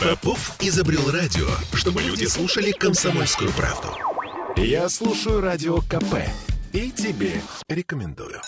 Попов 0.00 0.56
изобрел 0.60 1.10
радио, 1.10 1.46
чтобы 1.74 2.00
люди 2.00 2.24
слушали 2.24 2.70
комсомольскую 2.70 3.50
правду. 3.52 3.88
Я 4.56 4.88
слушаю 4.88 5.42
радио 5.42 5.82
КП 5.82 6.14
и 6.72 6.90
тебе 6.90 7.42
рекомендую. 7.68 8.40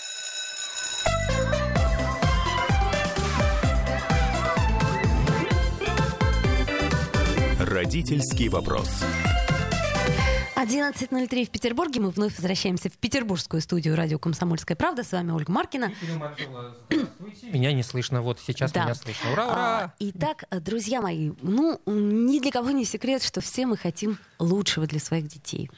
Родительский 7.58 8.48
вопрос. 8.48 8.88
11.03 10.56 11.44
в 11.44 11.50
Петербурге. 11.50 12.00
Мы 12.00 12.10
вновь 12.10 12.36
возвращаемся 12.36 12.88
в 12.88 12.92
петербургскую 12.92 13.60
студию 13.60 13.96
радио 13.96 14.18
«Комсомольская 14.18 14.76
правда». 14.76 15.02
С 15.02 15.12
вами 15.12 15.32
Ольга 15.32 15.52
Маркина. 15.52 15.92
Меня 17.42 17.72
не 17.72 17.82
слышно. 17.82 18.22
Вот 18.22 18.38
сейчас 18.40 18.72
Да. 18.72 18.84
меня 18.84 18.94
слышно. 18.94 19.32
Ура, 19.32 19.46
ура! 19.46 19.54
А, 19.56 19.92
итак, 19.98 20.44
друзья 20.50 21.00
мои, 21.00 21.32
ну, 21.42 21.80
ни 21.86 22.38
для 22.40 22.50
кого 22.50 22.70
не 22.70 22.84
секрет, 22.84 23.22
что 23.22 23.40
все 23.40 23.66
мы 23.66 23.76
хотим 23.76 24.18
лучшего 24.38 24.86
для 24.86 25.00
своих 25.00 25.28
детей. 25.28 25.70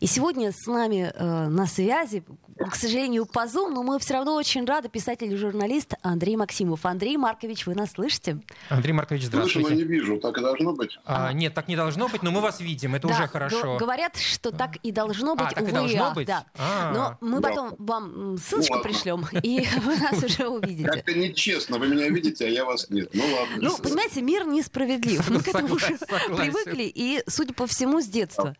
И 0.00 0.06
сегодня 0.06 0.52
с 0.52 0.66
нами 0.66 1.12
э, 1.14 1.48
на 1.48 1.66
связи, 1.66 2.24
к 2.58 2.74
сожалению, 2.76 3.26
по 3.26 3.40
Zoom, 3.46 3.70
но 3.70 3.82
мы 3.82 3.98
все 3.98 4.14
равно 4.14 4.34
очень 4.36 4.64
рады, 4.64 4.88
писатель 4.88 5.32
и 5.32 5.36
журналист 5.36 5.94
Андрей 6.02 6.36
Максимов. 6.36 6.84
Андрей 6.86 7.16
Маркович, 7.16 7.66
вы 7.66 7.74
нас 7.74 7.92
слышите? 7.92 8.38
Андрей 8.68 8.92
Маркович, 8.92 9.22
Слышу, 9.28 9.36
но 9.38 9.46
здравствуйте. 9.46 9.74
не 9.76 9.82
вижу. 9.88 10.18
Так 10.20 10.38
и 10.38 10.40
должно 10.40 10.72
быть. 10.72 10.98
А, 11.04 11.32
нет, 11.32 11.54
так 11.54 11.66
не 11.68 11.74
должно 11.76 12.08
быть, 12.08 12.22
но 12.22 12.30
мы 12.30 12.40
вас 12.40 12.60
видим. 12.60 12.94
Это 12.94 13.08
Да, 13.08 13.14
уже 13.14 13.22
г- 13.24 13.28
хорошо. 13.28 13.76
Говорят, 13.78 14.16
что 14.16 14.52
так 14.52 14.76
и 14.76 14.92
должно 14.92 15.34
быть. 15.34 15.46
А, 15.48 15.50
так 15.50 15.60
и 15.60 15.62
увы, 15.64 15.72
должно 15.72 16.04
ах, 16.04 16.14
быть? 16.14 16.26
Да. 16.28 16.44
А. 16.56 16.92
Но 16.92 17.16
мы 17.20 17.40
Да. 17.40 17.48
потом 17.48 17.74
вам 17.78 18.36
ссылочку 18.38 18.76
Ну, 18.76 18.82
пришлем, 18.82 19.26
и 19.42 19.66
вы 19.82 19.96
нас 19.96 20.22
уже 20.22 20.46
увидите. 20.48 21.01
Как-то 21.04 21.18
нечестно. 21.18 21.78
Вы 21.78 21.88
меня 21.88 22.08
видите, 22.08 22.46
а 22.46 22.48
я 22.48 22.64
вас 22.64 22.88
нет. 22.90 23.10
Ну 23.12 23.24
ладно. 23.34 23.56
Ну, 23.60 23.78
понимаете, 23.78 24.22
мир 24.22 24.46
несправедлив. 24.46 25.28
Мы 25.30 25.42
к 25.42 25.48
этому 25.48 25.74
уже 25.74 25.98
привыкли, 26.36 26.84
и, 26.84 27.22
судя 27.28 27.54
по 27.54 27.66
всему, 27.66 28.00
с 28.00 28.06
детства. 28.06 28.56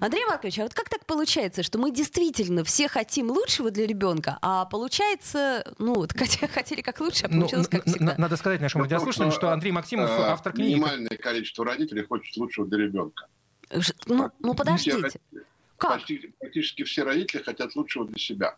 Андрей 0.00 0.24
Маркович, 0.26 0.58
а 0.58 0.62
вот 0.64 0.74
как 0.74 0.88
так 0.88 1.06
получается, 1.06 1.62
что 1.62 1.78
мы 1.78 1.90
действительно 1.90 2.64
все 2.64 2.88
хотим 2.88 3.30
лучшего 3.30 3.70
для 3.70 3.86
ребенка, 3.86 4.38
а 4.42 4.64
получается, 4.66 5.64
ну, 5.78 5.94
вот 5.94 6.12
хотя- 6.16 6.48
хотели 6.48 6.80
как 6.82 7.00
лучше, 7.00 7.24
а 7.26 7.28
Ну, 7.28 7.40
получилось 7.40 7.68
как 7.68 7.84
всегда? 7.86 8.14
Надо 8.18 8.36
сказать 8.36 8.60
нашим 8.60 8.82
радиослушателям, 8.82 9.30
что, 9.30 9.40
что 9.40 9.50
Андрей 9.52 9.72
Максимов 9.72 10.10
э, 10.10 10.22
автор 10.22 10.52
книги. 10.52 10.74
Минимальное 10.74 11.16
количество 11.16 11.64
родителей 11.64 12.04
хочет 12.04 12.36
лучшего 12.36 12.66
для 12.66 12.78
ребенка. 12.78 13.26
Ну, 14.06 14.30
ну, 14.40 14.54
подождите. 14.54 15.20
Как? 15.76 15.92
Почти, 15.92 16.34
практически 16.40 16.82
все 16.82 17.04
родители 17.04 17.42
хотят 17.42 17.76
лучшего 17.76 18.04
для 18.06 18.18
себя. 18.18 18.56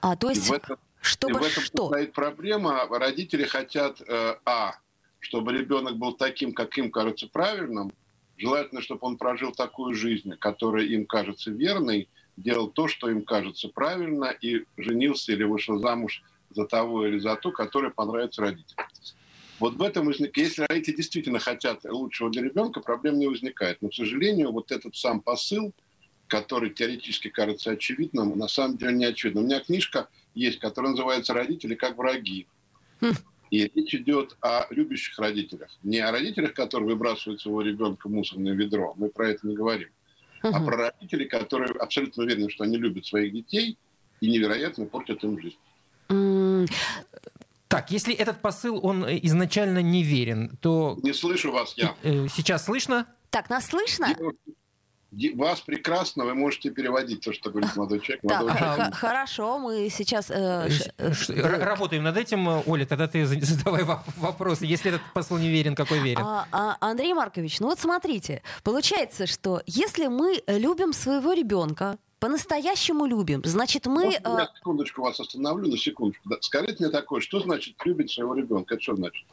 А, 0.00 0.14
то 0.14 0.30
И 0.30 0.34
есть, 0.34 0.48
в 0.48 0.52
этом, 0.52 0.76
и 1.02 1.04
чтобы 1.04 1.38
в 1.38 1.42
этом 1.42 1.62
что? 1.62 1.82
состоит 1.84 2.12
проблема. 2.12 2.86
Родители 2.90 3.44
хотят, 3.44 4.00
э, 4.00 4.36
а, 4.44 4.74
чтобы 5.20 5.52
ребенок 5.52 5.96
был 5.96 6.14
таким, 6.14 6.52
как 6.52 6.76
им 6.78 6.90
кажется 6.90 7.28
правильным. 7.28 7.92
Желательно, 8.36 8.80
чтобы 8.82 9.00
он 9.02 9.16
прожил 9.16 9.52
такую 9.52 9.94
жизнь, 9.94 10.32
которая 10.38 10.84
им 10.84 11.06
кажется 11.06 11.50
верной, 11.50 12.08
делал 12.36 12.68
то, 12.68 12.86
что 12.86 13.10
им 13.10 13.22
кажется 13.22 13.68
правильно, 13.68 14.26
и 14.26 14.64
женился 14.76 15.32
или 15.32 15.42
вышел 15.42 15.78
замуж 15.78 16.22
за 16.50 16.66
того 16.66 17.06
или 17.06 17.18
за 17.18 17.36
ту, 17.36 17.52
которая 17.52 17.90
понравится 17.90 18.42
родителям. 18.42 18.86
Вот 19.58 19.74
в 19.74 19.82
этом 19.82 20.06
возник... 20.06 20.36
Если 20.36 20.64
родители 20.68 20.96
действительно 20.96 21.40
хотят 21.40 21.84
лучшего 21.84 22.30
для 22.30 22.42
ребенка, 22.42 22.80
проблем 22.80 23.18
не 23.18 23.26
возникает. 23.26 23.82
Но, 23.82 23.88
к 23.88 23.94
сожалению, 23.94 24.52
вот 24.52 24.70
этот 24.70 24.94
сам 24.94 25.20
посыл, 25.20 25.72
который 26.28 26.70
теоретически 26.70 27.28
кажется 27.28 27.72
очевидным, 27.72 28.38
на 28.38 28.48
самом 28.48 28.76
деле 28.76 28.92
не 28.92 29.06
очевидным. 29.06 29.44
У 29.44 29.46
меня 29.46 29.60
книжка 29.60 30.08
есть, 30.34 30.58
которая 30.58 30.92
называется 30.92 31.34
«Родители 31.34 31.74
как 31.74 31.96
враги». 31.96 32.46
Хм. 33.00 33.12
И 33.50 33.70
речь 33.74 33.94
идет 33.94 34.36
о 34.42 34.66
любящих 34.70 35.18
родителях. 35.18 35.70
Не 35.82 36.00
о 36.00 36.10
родителях, 36.12 36.52
которые 36.52 36.88
выбрасывают 36.90 37.40
своего 37.40 37.62
ребенка 37.62 38.08
в 38.08 38.12
мусорное 38.12 38.52
ведро. 38.52 38.92
Мы 38.96 39.08
про 39.08 39.30
это 39.30 39.46
не 39.46 39.54
говорим. 39.54 39.88
А 40.42 40.50
Мгм. 40.58 40.66
про 40.66 40.76
родителей, 40.76 41.24
которые 41.26 41.70
абсолютно 41.72 42.24
уверены, 42.24 42.50
что 42.50 42.64
они 42.64 42.76
любят 42.76 43.06
своих 43.06 43.32
детей 43.32 43.78
и 44.20 44.30
невероятно 44.30 44.86
портят 44.86 45.24
им 45.24 45.40
жизнь. 45.40 45.56
М, 46.10 46.66
Так, 47.68 47.90
если 47.90 48.14
этот 48.14 48.40
посыл, 48.40 48.80
он 48.84 49.04
э, 49.04 49.18
изначально 49.24 49.82
неверен, 49.82 50.56
то 50.62 50.98
Не 51.02 51.12
слышу 51.12 51.52
вас 51.52 51.74
я. 51.76 51.94
э, 52.02 52.26
сейчас 52.28 52.64
слышно? 52.64 53.06
Так, 53.30 53.50
нас 53.50 53.66
слышно? 53.66 54.16
Вас 55.36 55.60
прекрасно, 55.62 56.26
вы 56.26 56.34
можете 56.34 56.70
переводить 56.70 57.22
то, 57.22 57.32
что 57.32 57.48
говорит 57.50 57.74
молодой 57.76 58.00
человек. 58.00 58.20
Да, 58.24 58.40
Молодой 58.40 58.58
человек 58.58 58.84
х- 58.86 58.90
хорошо, 58.92 59.58
мы 59.58 59.88
сейчас... 59.90 60.30
э, 60.30 60.68
ш- 60.68 60.92
э, 60.98 61.12
Ш- 61.14 61.32
р- 61.32 61.60
Работаем 61.64 62.02
над 62.02 62.18
этим, 62.18 62.46
э, 62.46 62.62
Оля, 62.66 62.84
тогда 62.84 63.08
ты 63.08 63.24
за- 63.24 63.40
задавай 63.40 63.84
во- 63.84 64.04
вопросы. 64.18 64.66
Если 64.66 64.90
этот 64.90 65.00
посыл 65.14 65.38
неверен, 65.38 65.74
какой 65.74 66.00
верен? 66.00 66.22
А, 66.22 66.46
а, 66.52 66.76
Андрей 66.80 67.14
Маркович, 67.14 67.58
ну 67.60 67.68
вот 67.68 67.80
смотрите, 67.80 68.42
получается, 68.62 69.26
что 69.26 69.62
если 69.64 70.08
мы 70.08 70.42
любим 70.46 70.92
своего 70.92 71.32
ребенка, 71.32 71.96
по-настоящему 72.20 73.06
любим, 73.06 73.42
значит 73.44 73.86
мы... 73.86 74.04
Можно 74.04 74.18
э, 74.28 74.36
я 74.40 74.48
секундочку 74.58 75.02
вас 75.02 75.18
остановлю, 75.20 75.70
на 75.70 75.78
секундочку. 75.78 76.28
Да, 76.28 76.36
Скажите 76.42 76.76
мне 76.80 76.90
такое, 76.90 77.22
что 77.22 77.40
значит 77.40 77.76
любить 77.86 78.10
своего 78.10 78.34
ребенка? 78.34 78.74
Это 78.74 78.82
что 78.82 78.94
значит? 78.96 79.24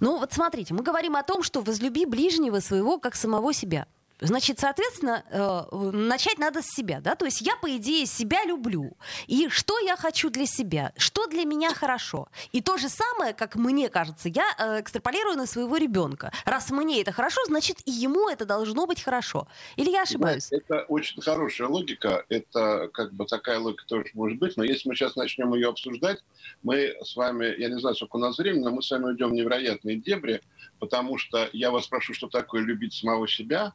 ну 0.00 0.18
вот 0.18 0.32
смотрите, 0.34 0.74
мы 0.74 0.82
говорим 0.82 1.16
о 1.16 1.22
том, 1.22 1.42
что 1.42 1.62
возлюби 1.62 2.04
ближнего 2.04 2.60
своего 2.60 2.98
как 2.98 3.14
самого 3.14 3.54
себя. 3.54 3.86
Значит, 4.22 4.60
соответственно, 4.60 5.24
э, 5.30 5.76
начать 5.92 6.38
надо 6.38 6.62
с 6.62 6.66
себя, 6.66 7.00
да? 7.00 7.16
То 7.16 7.24
есть 7.24 7.40
я, 7.40 7.56
по 7.56 7.76
идее, 7.76 8.06
себя 8.06 8.44
люблю. 8.44 8.96
И 9.26 9.48
что 9.48 9.78
я 9.80 9.96
хочу 9.96 10.30
для 10.30 10.46
себя? 10.46 10.92
Что 10.96 11.26
для 11.26 11.44
меня 11.44 11.74
хорошо? 11.74 12.28
И 12.52 12.62
то 12.62 12.78
же 12.78 12.88
самое, 12.88 13.34
как 13.34 13.56
мне 13.56 13.88
кажется, 13.88 14.28
я 14.28 14.44
э, 14.58 14.80
экстраполирую 14.80 15.36
на 15.36 15.46
своего 15.46 15.76
ребенка. 15.76 16.32
Раз 16.44 16.70
мне 16.70 17.02
это 17.02 17.10
хорошо, 17.10 17.40
значит, 17.46 17.78
и 17.84 17.90
ему 17.90 18.28
это 18.28 18.44
должно 18.44 18.86
быть 18.86 19.02
хорошо. 19.02 19.48
Или 19.74 19.90
я 19.90 20.02
ошибаюсь? 20.02 20.46
Знаете, 20.46 20.66
Это 20.68 20.84
очень 20.84 21.20
хорошая 21.20 21.66
логика. 21.66 22.24
Это 22.28 22.90
как 22.92 23.12
бы 23.12 23.26
такая 23.26 23.58
логика 23.58 23.84
тоже 23.86 24.06
может 24.14 24.38
быть. 24.38 24.56
Но 24.56 24.62
если 24.62 24.88
мы 24.88 24.94
сейчас 24.94 25.16
начнем 25.16 25.52
ее 25.54 25.68
обсуждать, 25.68 26.22
мы 26.62 26.94
с 27.02 27.16
вами, 27.16 27.58
я 27.58 27.68
не 27.68 27.80
знаю, 27.80 27.96
сколько 27.96 28.16
у 28.16 28.20
нас 28.20 28.38
времени, 28.38 28.62
но 28.62 28.70
мы 28.70 28.82
с 28.82 28.90
вами 28.90 29.06
уйдем 29.06 29.30
в 29.30 29.32
невероятные 29.32 29.96
дебри, 29.96 30.42
потому 30.78 31.18
что 31.18 31.48
я 31.52 31.72
вас 31.72 31.84
спрошу, 31.84 32.14
что 32.14 32.28
такое 32.28 32.62
любить 32.62 32.94
самого 32.94 33.26
себя. 33.26 33.72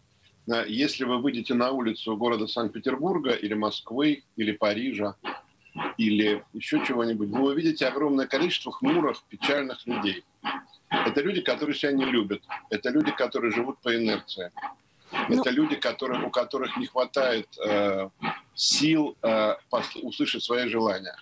А, 0.49 0.63
Если 0.65 1.03
вы 1.03 1.19
выйдете 1.19 1.53
на 1.53 1.71
улицу 1.71 2.15
города 2.15 2.47
Санкт-Петербурга 2.47 3.31
или 3.31 3.53
Москвы, 3.53 4.23
или 4.35 4.51
Парижа, 4.51 5.15
или 5.97 6.43
еще 6.53 6.83
чего-нибудь, 6.85 7.29
вы 7.29 7.51
увидите 7.51 7.85
огромное 7.87 8.25
количество 8.27 8.71
хмурых, 8.71 9.23
печальных 9.29 9.85
людей. 9.85 10.23
Это 10.89 11.21
люди, 11.21 11.41
которые 11.41 11.75
себя 11.75 11.91
не 11.91 12.05
любят. 12.05 12.41
Это 12.69 12.89
люди, 12.89 13.11
которые 13.11 13.51
живут 13.51 13.77
по 13.79 13.95
инерции. 13.95 14.51
Ну- 15.29 15.41
Это 15.41 15.49
люди, 15.51 15.75
которые, 15.75 16.23
у 16.25 16.29
которых 16.29 16.77
не 16.77 16.85
хватает 16.87 17.47
э, 17.63 18.09
сил 18.55 19.15
э, 19.21 19.55
услышать 20.01 20.43
свои 20.43 20.67
желания. 20.67 21.15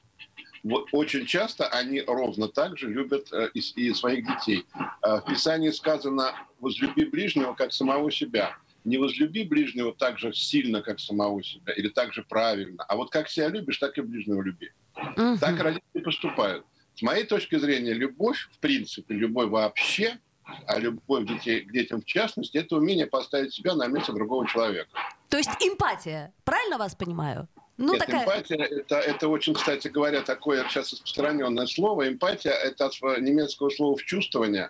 Вот 0.64 0.88
очень 0.92 1.26
часто 1.28 1.68
они 1.68 2.02
ровно 2.02 2.48
так 2.48 2.78
же 2.78 2.90
любят 2.90 3.32
э, 3.32 3.50
и, 3.54 3.60
и 3.60 3.94
своих 3.94 4.26
детей. 4.26 4.66
Э, 5.04 5.18
в 5.18 5.26
Писании 5.26 5.70
сказано 5.72 6.34
«возлюби 6.60 7.06
ближнего, 7.06 7.54
как 7.54 7.74
самого 7.74 8.12
себя». 8.12 8.58
Не 8.86 8.98
возлюби 8.98 9.44
ближнего 9.44 9.94
так 9.94 10.20
же 10.20 10.34
сильно, 10.34 10.82
как 10.82 11.00
самого 11.00 11.44
себя, 11.44 11.74
или 11.74 11.90
так 11.90 12.14
же 12.14 12.24
правильно. 12.24 12.84
А 12.84 12.96
вот 12.96 13.10
как 13.12 13.30
себя 13.30 13.50
любишь, 13.50 13.78
так 13.78 13.98
и 13.98 14.02
ближнего 14.02 14.42
люби. 14.42 14.72
Мгм. 14.96 15.40
Так 15.40 15.60
родители 15.60 16.02
поступают. 16.04 16.66
С 16.96 17.02
моей 17.02 17.26
точки 17.26 17.58
зрения, 17.58 17.94
любовь, 17.94 18.48
в 18.54 18.60
принципе, 18.60 19.16
любовь 19.16 19.50
вообще, 19.50 20.20
а 20.68 20.80
любовь 20.80 21.28
детей, 21.28 21.62
к 21.62 21.72
детям 21.72 22.02
в 22.02 22.06
частности, 22.06 22.58
это 22.58 22.76
умение 22.78 23.08
поставить 23.08 23.54
себя 23.54 23.76
на 23.76 23.88
место 23.88 24.14
другого 24.14 24.48
человека. 24.48 24.90
То 25.30 25.38
есть 25.38 25.50
эмпатия. 25.60 26.34
Правильно 26.44 26.78
вас 26.78 26.96
понимаю? 26.96 27.50
Ну, 27.78 27.94
Нет, 27.94 28.06
такая... 28.06 28.22
эмпатия 28.22 28.64
это, 28.64 28.96
это 28.98 29.28
очень, 29.28 29.54
кстати 29.54 29.90
говоря, 29.90 30.22
такое 30.22 30.64
сейчас 30.70 30.94
распространенное 30.94 31.66
слово. 31.66 32.08
Эмпатия 32.08 32.52
это 32.52 32.86
от 32.86 32.94
немецкого 33.20 33.70
слова 33.70 33.98
вчувствование. 33.98 34.70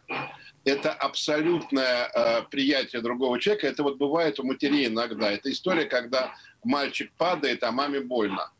Это 0.65 0.91
абсолютное 0.91 2.09
э, 2.13 2.41
приятие 2.49 3.01
другого 3.01 3.39
человека. 3.39 3.67
Это 3.67 3.83
вот 3.83 3.97
бывает 3.97 4.39
у 4.39 4.43
матерей 4.43 4.87
иногда. 4.87 5.31
Это 5.31 5.51
история, 5.51 5.85
когда 5.85 6.35
мальчик 6.63 7.11
падает, 7.17 7.63
а 7.63 7.71
маме 7.71 8.01
больно. 8.01 8.51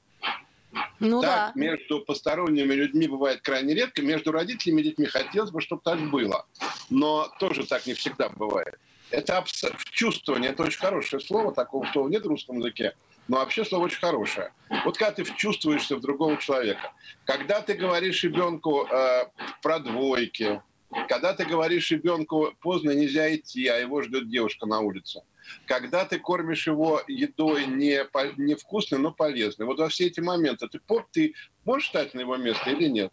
Ну 1.00 1.22
да. 1.22 1.48
так 1.48 1.56
между 1.56 2.02
посторонними 2.02 2.74
людьми 2.74 3.08
бывает 3.08 3.42
крайне 3.42 3.74
редко. 3.74 4.02
Между 4.02 4.32
родителями 4.32 4.82
и 4.82 4.84
детьми 4.86 5.06
хотелось 5.08 5.52
бы, 5.52 5.62
чтобы 5.62 5.82
так 5.84 6.00
было. 6.10 6.46
Но 6.90 7.32
тоже 7.40 7.66
так 7.66 7.86
не 7.88 7.94
всегда 7.94 8.30
бывает. 8.30 8.78
Это 9.10 9.38
абс- 9.38 9.72
чувствование, 9.92 10.52
это 10.52 10.64
очень 10.64 10.80
хорошее 10.80 11.22
слово, 11.22 11.54
такого 11.54 11.86
слова 11.92 12.10
нет 12.10 12.26
в 12.26 12.28
русском 12.28 12.58
языке, 12.58 12.96
но 13.28 13.38
вообще 13.38 13.64
слово 13.64 13.86
очень 13.86 14.00
хорошее. 14.00 14.52
Вот 14.84 14.98
когда 14.98 15.12
ты 15.14 15.24
вчувствуешься 15.24 15.96
в 15.96 16.02
другого 16.02 16.38
человека, 16.38 16.92
когда 17.26 17.62
ты 17.62 17.76
говоришь 17.76 18.24
ребенку 18.24 18.88
э, 18.88 19.26
про 19.62 19.80
двойки, 19.80 20.62
когда 21.08 21.34
ты 21.34 21.46
говоришь 21.46 21.92
ребенку 21.92 22.54
поздно 22.62 22.92
нельзя 22.92 23.34
идти, 23.36 23.68
а 23.68 23.78
его 23.78 24.02
ждет 24.02 24.30
девушка 24.30 24.66
на 24.66 24.80
улице, 24.80 25.22
когда 25.66 26.06
ты 26.06 26.20
кормишь 26.20 26.68
его 26.68 27.02
едой 27.08 27.66
не, 27.68 28.06
по- 28.06 28.34
не 28.38 28.56
вкусной, 28.56 29.00
но 29.00 29.12
полезной. 29.12 29.66
Вот 29.66 29.80
во 29.80 29.90
все 29.90 30.08
эти 30.08 30.20
моменты 30.20 30.68
ты, 30.68 30.80
ты 31.12 31.34
можешь 31.64 31.90
стать 31.90 32.14
на 32.14 32.22
его 32.22 32.38
место 32.38 32.70
или 32.70 32.88
нет? 32.88 33.12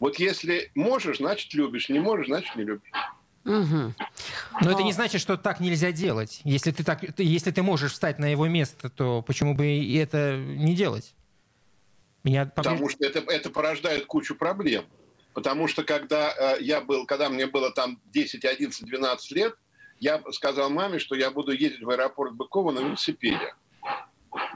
Вот 0.00 0.18
если 0.18 0.70
можешь, 0.74 1.18
значит 1.18 1.54
любишь, 1.54 1.88
не 1.88 2.00
можешь, 2.00 2.26
значит 2.26 2.56
не 2.56 2.64
любишь. 2.64 2.90
Мгм. 3.44 3.94
Но 4.62 4.70
это 4.70 4.82
не 4.82 4.92
значит, 4.92 5.20
что 5.20 5.36
так 5.36 5.60
нельзя 5.60 5.92
делать. 5.92 6.40
Если 6.44 6.70
ты, 6.70 6.82
так, 6.82 7.00
если 7.18 7.50
ты 7.50 7.62
можешь 7.62 7.92
встать 7.92 8.18
на 8.18 8.26
его 8.26 8.48
место, 8.48 8.88
то 8.88 9.22
почему 9.22 9.54
бы 9.54 9.66
и 9.66 9.96
это 9.96 10.36
не 10.36 10.74
делать? 10.74 11.14
Меня 12.22 12.46
Потому 12.46 12.88
что 12.88 13.04
это, 13.04 13.18
это 13.18 13.50
порождает 13.50 14.06
кучу 14.06 14.34
проблем. 14.34 14.84
Потому 15.34 15.66
что 15.66 15.82
когда 15.82 16.32
э, 16.32 16.62
я 16.62 16.80
был, 16.80 17.06
когда 17.06 17.28
мне 17.28 17.46
было 17.46 17.72
там 17.72 18.00
10, 18.06 18.44
11, 18.44 18.86
12 18.86 19.30
лет, 19.32 19.54
я 19.98 20.22
сказал 20.30 20.70
маме, 20.70 21.00
что 21.00 21.16
я 21.16 21.30
буду 21.30 21.52
ездить 21.52 21.82
в 21.82 21.90
аэропорт 21.90 22.34
Быкова 22.34 22.70
на 22.70 22.78
велосипеде. 22.78 23.54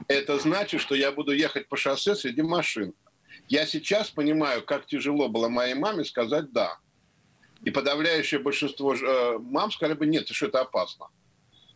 Это 0.07 0.39
значит, 0.39 0.81
что 0.81 0.95
я 0.95 1.11
буду 1.11 1.33
ехать 1.33 1.67
по 1.67 1.75
шоссе 1.75 2.15
среди 2.15 2.41
машин. 2.41 2.93
Я 3.49 3.65
сейчас 3.65 4.09
понимаю, 4.09 4.63
как 4.63 4.85
тяжело 4.85 5.27
было 5.27 5.49
моей 5.49 5.73
маме 5.73 6.05
сказать 6.05 6.51
«да». 6.51 6.77
И 7.63 7.71
подавляющее 7.71 8.39
большинство 8.39 8.95
э, 8.95 9.37
мам 9.39 9.71
сказали 9.71 9.97
бы 9.97 10.05
«нет, 10.05 10.29
что 10.29 10.45
это 10.45 10.61
опасно». 10.61 11.07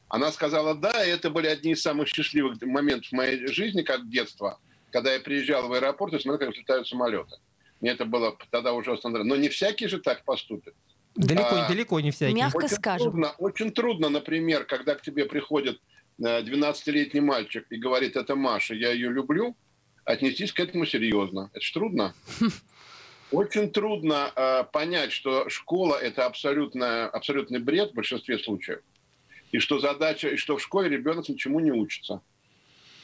Она 0.08 0.32
сказала 0.32 0.76
«да», 0.76 1.06
и 1.06 1.10
это 1.10 1.30
были 1.30 1.48
одни 1.48 1.72
из 1.72 1.82
самых 1.82 2.08
счастливых 2.08 2.62
моментов 2.62 3.10
в 3.10 3.16
моей 3.16 3.48
жизни, 3.48 3.82
как 3.82 4.08
детство, 4.10 4.60
когда 4.92 5.14
я 5.14 5.20
приезжал 5.20 5.68
в 5.68 5.74
аэропорт 5.74 6.14
и 6.14 6.20
смотрел, 6.20 6.50
как 6.50 6.58
летают 6.58 6.88
самолеты. 6.88 7.36
Мне 7.84 7.92
это 7.92 8.06
было 8.06 8.38
тогда 8.50 8.72
ужасно 8.74 9.10
нравилось. 9.10 9.30
Но 9.30 9.36
не 9.36 9.50
всякий 9.50 9.88
же 9.90 10.00
так 10.00 10.24
поступит. 10.24 10.74
Далеко, 11.16 11.50
а, 11.52 11.68
далеко 11.68 12.00
не 12.00 12.12
всякий. 12.12 12.34
Мягко 12.34 12.60
очень 12.60 12.70
скажем. 12.70 13.12
Трудно, 13.12 13.32
очень 13.38 13.72
трудно, 13.72 14.08
например, 14.08 14.64
когда 14.64 14.96
к 14.96 15.02
тебе 15.02 15.26
приходит 15.26 15.82
12-летний 16.18 17.20
э, 17.20 17.24
мальчик 17.24 17.66
и 17.70 17.76
говорит, 17.76 18.16
это 18.16 18.38
Маша, 18.38 18.74
я 18.74 18.94
ее 18.94 19.10
люблю, 19.10 19.58
отнестись 20.06 20.54
к 20.54 20.62
этому 20.62 20.86
серьезно. 20.86 21.50
Это 21.52 21.60
же 21.60 21.74
трудно. 21.74 22.16
Очень 23.32 23.70
трудно 23.70 24.32
э, 24.34 24.64
понять, 24.72 25.12
что 25.12 25.50
школа– 25.50 25.98
это 26.02 26.26
абсолютно, 26.26 27.10
абсолютный 27.10 27.60
бред 27.60 27.92
в 27.92 27.96
большинстве 27.96 28.40
случаев. 28.40 28.80
И 29.52 29.60
что 29.60 29.80
задача, 29.80 30.30
и 30.30 30.38
что 30.38 30.56
в 30.56 30.62
школе 30.62 30.88
ребенок 30.88 31.28
ничему 31.28 31.60
не 31.60 31.74
учится. 31.74 32.22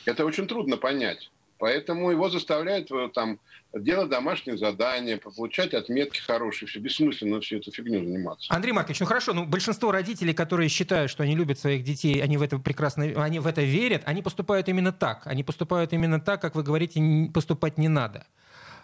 Это 0.06 0.24
очень 0.24 0.48
трудно 0.48 0.78
понять. 0.78 1.30
Поэтому 1.60 2.10
его 2.10 2.30
заставляют 2.30 2.90
э, 2.90 3.10
там 3.14 3.38
делать 3.74 4.10
домашние 4.10 4.58
задания, 4.58 5.18
получать 5.18 5.74
отметки 5.74 6.20
хорошие, 6.20 6.70
все 6.70 6.80
бессмысленно 6.80 7.42
всю 7.42 7.58
эту 7.58 7.72
фигню 7.72 8.00
заниматься. 8.00 8.52
Андрей 8.54 8.72
Маркович, 8.72 9.02
ну 9.02 9.06
хорошо, 9.06 9.34
ну 9.34 9.46
большинство 9.46 9.92
родителей, 9.92 10.34
которые 10.34 10.70
считают, 10.70 11.12
что 11.12 11.24
они 11.24 11.36
любят 11.36 11.60
своих 11.60 11.84
детей, 11.84 12.24
они 12.24 12.38
в 12.38 12.42
это 12.42 12.58
прекрасно, 12.60 13.04
они 13.22 13.40
в 13.40 13.46
это 13.46 13.62
верят, 13.62 14.04
они 14.06 14.22
поступают 14.22 14.70
именно 14.70 14.94
так. 14.94 15.28
Они 15.28 15.44
поступают 15.44 15.92
именно 15.92 16.22
так, 16.22 16.42
как 16.42 16.56
вы 16.56 16.64
говорите, 16.64 17.30
поступать 17.34 17.78
не 17.78 17.90
надо. 17.90 18.26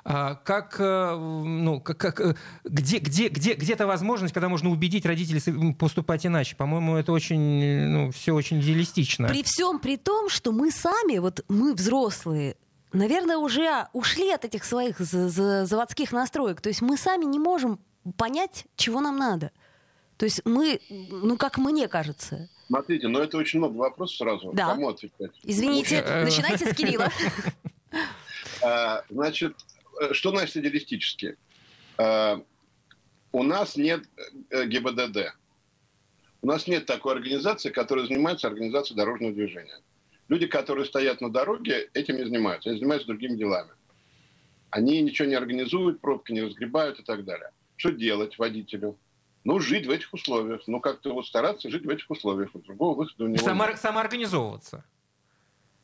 А 0.08 0.36
как, 0.36 0.76
э, 0.78 1.16
ну, 1.16 1.82
как, 1.82 1.98
как, 1.98 2.20
э, 2.22 2.36
где, 2.64 3.00
где, 3.00 3.28
где, 3.28 3.54
где-то 3.54 3.88
возможность, 3.88 4.36
когда 4.36 4.50
можно 4.50 4.70
убедить 4.70 5.04
родителей 5.04 5.74
поступать 5.74 6.28
иначе. 6.28 6.56
По-моему, 6.56 6.96
это 6.96 7.12
очень, 7.12 7.88
ну, 7.88 8.12
все 8.12 8.34
очень 8.34 8.60
идеалистично. 8.60 9.30
При 9.30 9.42
всем 9.42 9.80
при 9.80 9.98
том, 9.98 10.30
что 10.30 10.52
мы 10.52 10.70
сами, 10.70 11.18
вот 11.18 11.44
мы 11.48 11.74
взрослые, 11.74 12.56
наверное, 12.96 13.38
уже 13.38 13.88
ушли 13.94 14.32
от 14.32 14.46
этих 14.46 14.64
своих 14.64 15.00
заводских 15.00 16.12
настроек. 16.12 16.62
То 16.62 16.70
есть 16.70 16.82
мы 16.82 16.98
сами 16.98 17.26
не 17.26 17.40
можем 17.40 17.80
понять, 18.18 18.66
чего 18.76 19.02
нам 19.02 19.18
надо. 19.18 19.52
То 20.18 20.26
есть 20.26 20.42
мы, 20.46 20.80
ну, 20.90 21.38
как 21.38 21.58
мне 21.58 21.88
кажется. 21.88 22.50
Смотрите, 22.68 23.08
но 23.08 23.20
это 23.20 23.38
очень 23.38 23.60
много 23.60 23.78
вопросов 23.78 24.18
сразу. 24.18 24.52
Да. 24.54 24.68
Кому 24.70 24.90
отвечать? 24.90 25.32
Извините, 25.44 26.04
начинайте 26.24 26.72
с 26.72 26.76
Кирилла. 26.76 27.10
А, 28.64 29.04
значит, 29.10 29.56
что 30.12 30.32
значит 30.32 30.58
идеалистически? 30.58 31.38
А, 31.98 32.42
у 33.32 33.44
нас 33.44 33.76
нет 33.76 34.04
э, 34.50 34.66
ГИБДД. 34.66 35.36
У 36.42 36.48
нас 36.48 36.66
нет 36.68 36.86
такой 36.86 37.14
организации, 37.16 37.70
которая 37.70 38.06
занимается 38.06 38.48
организацией 38.48 38.98
дорожного 38.98 39.34
движения. 39.34 39.82
Люди, 40.28 40.48
которые 40.48 40.86
стоят 40.86 41.22
на 41.22 41.32
дороге, 41.32 41.90
этим 41.94 42.18
не 42.18 42.24
занимаются. 42.24 42.70
Они 42.70 42.80
занимаются 42.80 43.08
другими 43.08 43.36
делами. 43.36 43.72
Они 44.72 45.02
ничего 45.02 45.28
не 45.28 45.36
организуют, 45.36 46.02
пробки 46.02 46.32
не 46.32 46.42
разгребают 46.42 47.00
и 47.00 47.04
так 47.04 47.24
далее. 47.24 47.52
Что 47.76 47.92
делать 47.92 48.38
водителю? 48.38 48.98
Ну, 49.44 49.60
жить 49.60 49.86
в 49.86 49.92
этих 49.92 50.12
условиях. 50.14 50.64
Ну, 50.66 50.80
как-то 50.80 51.14
вот 51.14 51.28
стараться 51.28 51.70
жить 51.70 51.86
в 51.86 51.90
этих 51.90 52.10
условиях. 52.10 52.52
Другого 52.54 52.98
выхода 52.98 53.26
у 53.26 53.28
него 53.28 53.44
Само, 53.44 53.68
нет. 53.68 53.80
Самоорганизовываться. 53.80 54.84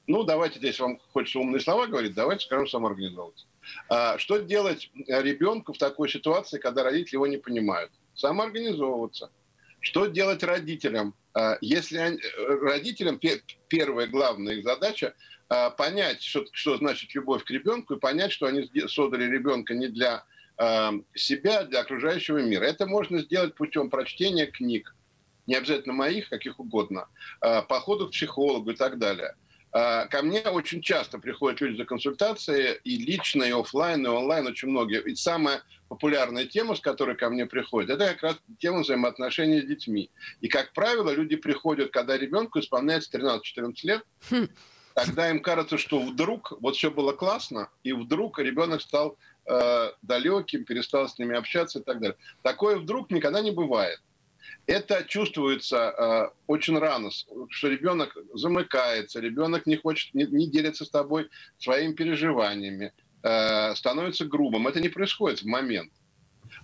Ну, 0.08 0.24
давайте, 0.24 0.58
здесь 0.58 0.80
вам 0.80 1.00
хочется 1.14 1.40
умные 1.40 1.62
слова 1.62 1.86
говорить, 1.86 2.16
давайте 2.16 2.46
скажем 2.46 2.68
самоорганизовываться. 2.68 3.46
А, 3.88 4.18
что 4.18 4.40
делать 4.40 4.90
ребенку 5.08 5.74
в 5.74 5.78
такой 5.78 6.10
ситуации, 6.10 6.58
когда 6.58 6.84
родители 6.84 7.16
его 7.16 7.28
не 7.28 7.38
понимают? 7.38 7.92
Самоорганизовываться. 8.16 9.32
Что 9.82 10.06
делать 10.06 10.44
родителям? 10.44 11.16
А, 11.34 11.58
если 11.60 11.98
они, 11.98 12.18
э, 12.18 12.60
родителям 12.62 13.20
первая 13.68 14.08
главная 14.08 14.54
их 14.54 14.64
задача 14.64 15.16
а, 15.50 15.72
понять, 15.72 16.22
что, 16.22 16.46
что 16.52 16.78
значит 16.78 17.14
любовь 17.16 17.44
к 17.44 17.50
ребенку, 17.50 17.96
и 17.96 18.00
понять, 18.00 18.32
что 18.32 18.46
они 18.46 18.70
создали 18.88 19.26
ребенка 19.26 19.74
не 19.74 19.88
для 19.88 20.24
а, 20.58 20.94
себя, 21.16 21.64
для 21.64 21.80
окружающего 21.80 22.38
мира. 22.38 22.64
Это 22.64 22.86
можно 22.86 23.20
сделать 23.20 23.56
путем 23.56 23.90
прочтения 23.90 24.46
книг, 24.46 24.96
не 25.48 25.56
обязательно 25.56 25.94
моих, 25.94 26.30
каких 26.30 26.60
угодно, 26.60 27.08
походу 27.68 28.08
к 28.08 28.12
психологу 28.12 28.72
и 28.72 28.76
так 28.76 29.00
далее. 29.00 29.36
Ко 29.72 30.22
мне 30.22 30.42
очень 30.42 30.82
часто 30.82 31.18
приходят 31.18 31.62
люди 31.62 31.78
за 31.78 31.86
консультацией, 31.86 32.80
и 32.84 32.98
лично, 32.98 33.44
и 33.44 33.52
офлайн, 33.52 34.06
и 34.06 34.10
онлайн, 34.10 34.48
очень 34.48 34.68
многие. 34.68 35.02
И 35.02 35.16
самое 35.16 35.62
популярная 35.88 36.46
тема, 36.46 36.76
с 36.76 36.82
которой 36.82 37.16
ко 37.16 37.30
мне 37.30 37.46
приходят, 37.46 37.90
это 37.90 38.14
как 38.14 38.24
раз 38.24 38.36
тема 38.60 38.80
взаимоотношений 38.80 39.62
с 39.62 39.66
детьми. 39.66 40.10
И, 40.42 40.50
как 40.50 40.74
правило, 40.74 41.12
люди 41.12 41.38
приходят, 41.38 41.92
когда 41.92 42.18
ребенку 42.18 42.60
исполняется 42.60 43.18
13-14 43.18 43.74
лет, 43.84 44.04
хм. 44.30 44.48
тогда 44.94 45.30
им 45.30 45.42
кажется, 45.42 45.78
что 45.78 46.00
вдруг 46.00 46.54
вот 46.62 46.76
все 46.76 46.92
было 46.92 47.14
классно, 47.14 47.70
и 47.84 47.94
вдруг 47.94 48.40
ребенок 48.40 48.82
стал 48.82 49.18
э, 49.46 49.92
далеким, 50.02 50.66
перестал 50.66 51.08
с 51.08 51.18
ними 51.18 51.36
общаться 51.38 51.80
и 51.80 51.84
так 51.84 52.00
далее. 52.00 52.18
Такое 52.42 52.78
вдруг 52.78 53.12
никогда 53.12 53.42
не 53.42 53.52
бывает. 53.52 54.02
Это 54.68 55.04
чувствуется 55.08 55.78
э, 55.78 56.30
очень 56.48 56.78
рано, 56.78 57.10
что 57.50 57.68
ребенок 57.68 58.16
замыкается, 58.34 59.20
ребенок 59.20 59.66
не 59.66 59.78
хочет, 59.78 60.14
не, 60.14 60.26
не 60.26 60.50
делится 60.50 60.86
с 60.86 60.90
тобой 60.90 61.30
своими 61.58 61.94
переживаниями, 61.94 62.94
Э, 63.24 63.76
становится 63.76 64.26
грубым. 64.26 64.68
Это 64.68 64.80
не 64.80 64.90
происходит 64.90 65.44
в 65.44 65.46
момент. 65.46 65.94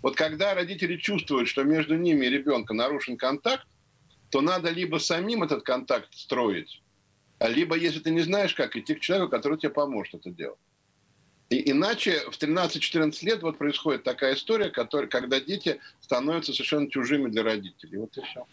Вот 0.01 0.15
когда 0.15 0.55
родители 0.55 0.97
чувствуют, 0.97 1.47
что 1.47 1.63
между 1.63 1.95
ними 1.95 2.25
и 2.25 2.29
ребенком 2.29 2.77
нарушен 2.77 3.15
контакт, 3.15 3.67
то 4.31 4.41
надо 4.41 4.71
либо 4.71 4.97
самим 4.97 5.43
этот 5.43 5.63
контакт 5.63 6.13
строить, 6.13 6.81
либо, 7.39 7.77
если 7.77 7.99
ты 7.99 8.09
не 8.09 8.21
знаешь, 8.21 8.55
как 8.55 8.75
идти 8.75 8.95
к 8.95 8.99
человеку, 8.99 9.29
который 9.29 9.57
тебе 9.57 9.69
поможет 9.69 10.15
это 10.15 10.31
делать. 10.31 10.59
И 11.49 11.71
иначе 11.71 12.23
в 12.29 12.37
13-14 12.37 13.23
лет 13.23 13.41
вот 13.41 13.57
происходит 13.57 14.03
такая 14.03 14.35
история, 14.35 14.69
который, 14.69 15.07
когда 15.07 15.39
дети 15.39 15.79
становятся 16.01 16.51
совершенно 16.51 16.89
чужими 16.89 17.29
для 17.29 17.43
родителей. 17.43 17.99
Вот 17.99 18.17
и 18.17 18.21
все. 18.21 18.45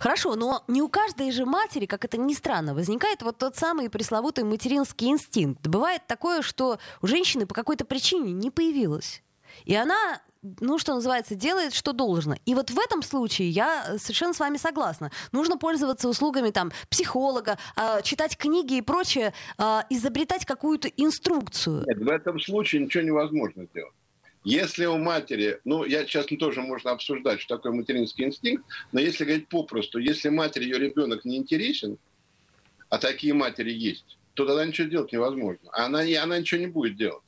Хорошо, 0.00 0.34
но 0.34 0.64
не 0.68 0.82
у 0.82 0.88
каждой 0.88 1.30
же 1.30 1.46
матери, 1.46 1.86
как 1.86 2.04
это 2.04 2.18
ни 2.18 2.34
странно, 2.34 2.74
возникает 2.74 3.22
вот 3.22 3.38
тот 3.38 3.56
самый 3.56 3.88
пресловутый 3.88 4.44
материнский 4.44 5.08
инстинкт. 5.08 5.66
Бывает 5.66 6.02
такое, 6.06 6.42
что 6.42 6.78
у 7.00 7.06
женщины 7.06 7.46
по 7.46 7.54
какой-то 7.54 7.84
причине 7.84 8.32
не 8.32 8.50
появилось. 8.50 9.22
И 9.64 9.74
она 9.74 10.20
ну, 10.60 10.78
что 10.78 10.94
называется, 10.94 11.34
делает, 11.34 11.74
что 11.74 11.92
должно. 11.92 12.36
И 12.46 12.54
вот 12.54 12.70
в 12.70 12.78
этом 12.78 13.02
случае 13.02 13.50
я 13.50 13.98
совершенно 13.98 14.32
с 14.32 14.38
вами 14.38 14.56
согласна. 14.56 15.10
Нужно 15.32 15.58
пользоваться 15.58 16.08
услугами 16.08 16.50
там 16.50 16.70
психолога, 16.88 17.58
э, 17.76 18.02
читать 18.02 18.36
книги 18.36 18.78
и 18.78 18.82
прочее, 18.82 19.34
э, 19.58 19.80
изобретать 19.90 20.44
какую-то 20.44 20.88
инструкцию. 20.88 21.84
Нет, 21.86 21.98
в 21.98 22.08
этом 22.08 22.38
случае 22.40 22.82
ничего 22.82 23.02
невозможно 23.02 23.66
сделать. 23.66 23.92
Если 24.44 24.86
у 24.86 24.96
матери, 24.96 25.60
ну, 25.64 25.84
я 25.84 26.06
сейчас 26.06 26.26
тоже 26.38 26.62
можно 26.62 26.92
обсуждать, 26.92 27.40
что 27.40 27.56
такое 27.56 27.72
материнский 27.72 28.24
инстинкт, 28.24 28.64
но 28.92 29.00
если 29.00 29.24
говорить 29.24 29.48
попросту, 29.48 29.98
если 29.98 30.28
матери 30.28 30.64
ее 30.64 30.78
ребенок 30.78 31.24
не 31.24 31.36
интересен, 31.36 31.98
а 32.88 32.98
такие 32.98 33.34
матери 33.34 33.72
есть, 33.72 34.16
то 34.34 34.46
тогда 34.46 34.64
ничего 34.64 34.88
делать 34.88 35.12
невозможно. 35.12 35.68
Она, 35.72 36.00
она 36.22 36.38
ничего 36.38 36.60
не 36.60 36.68
будет 36.68 36.96
делать. 36.96 37.22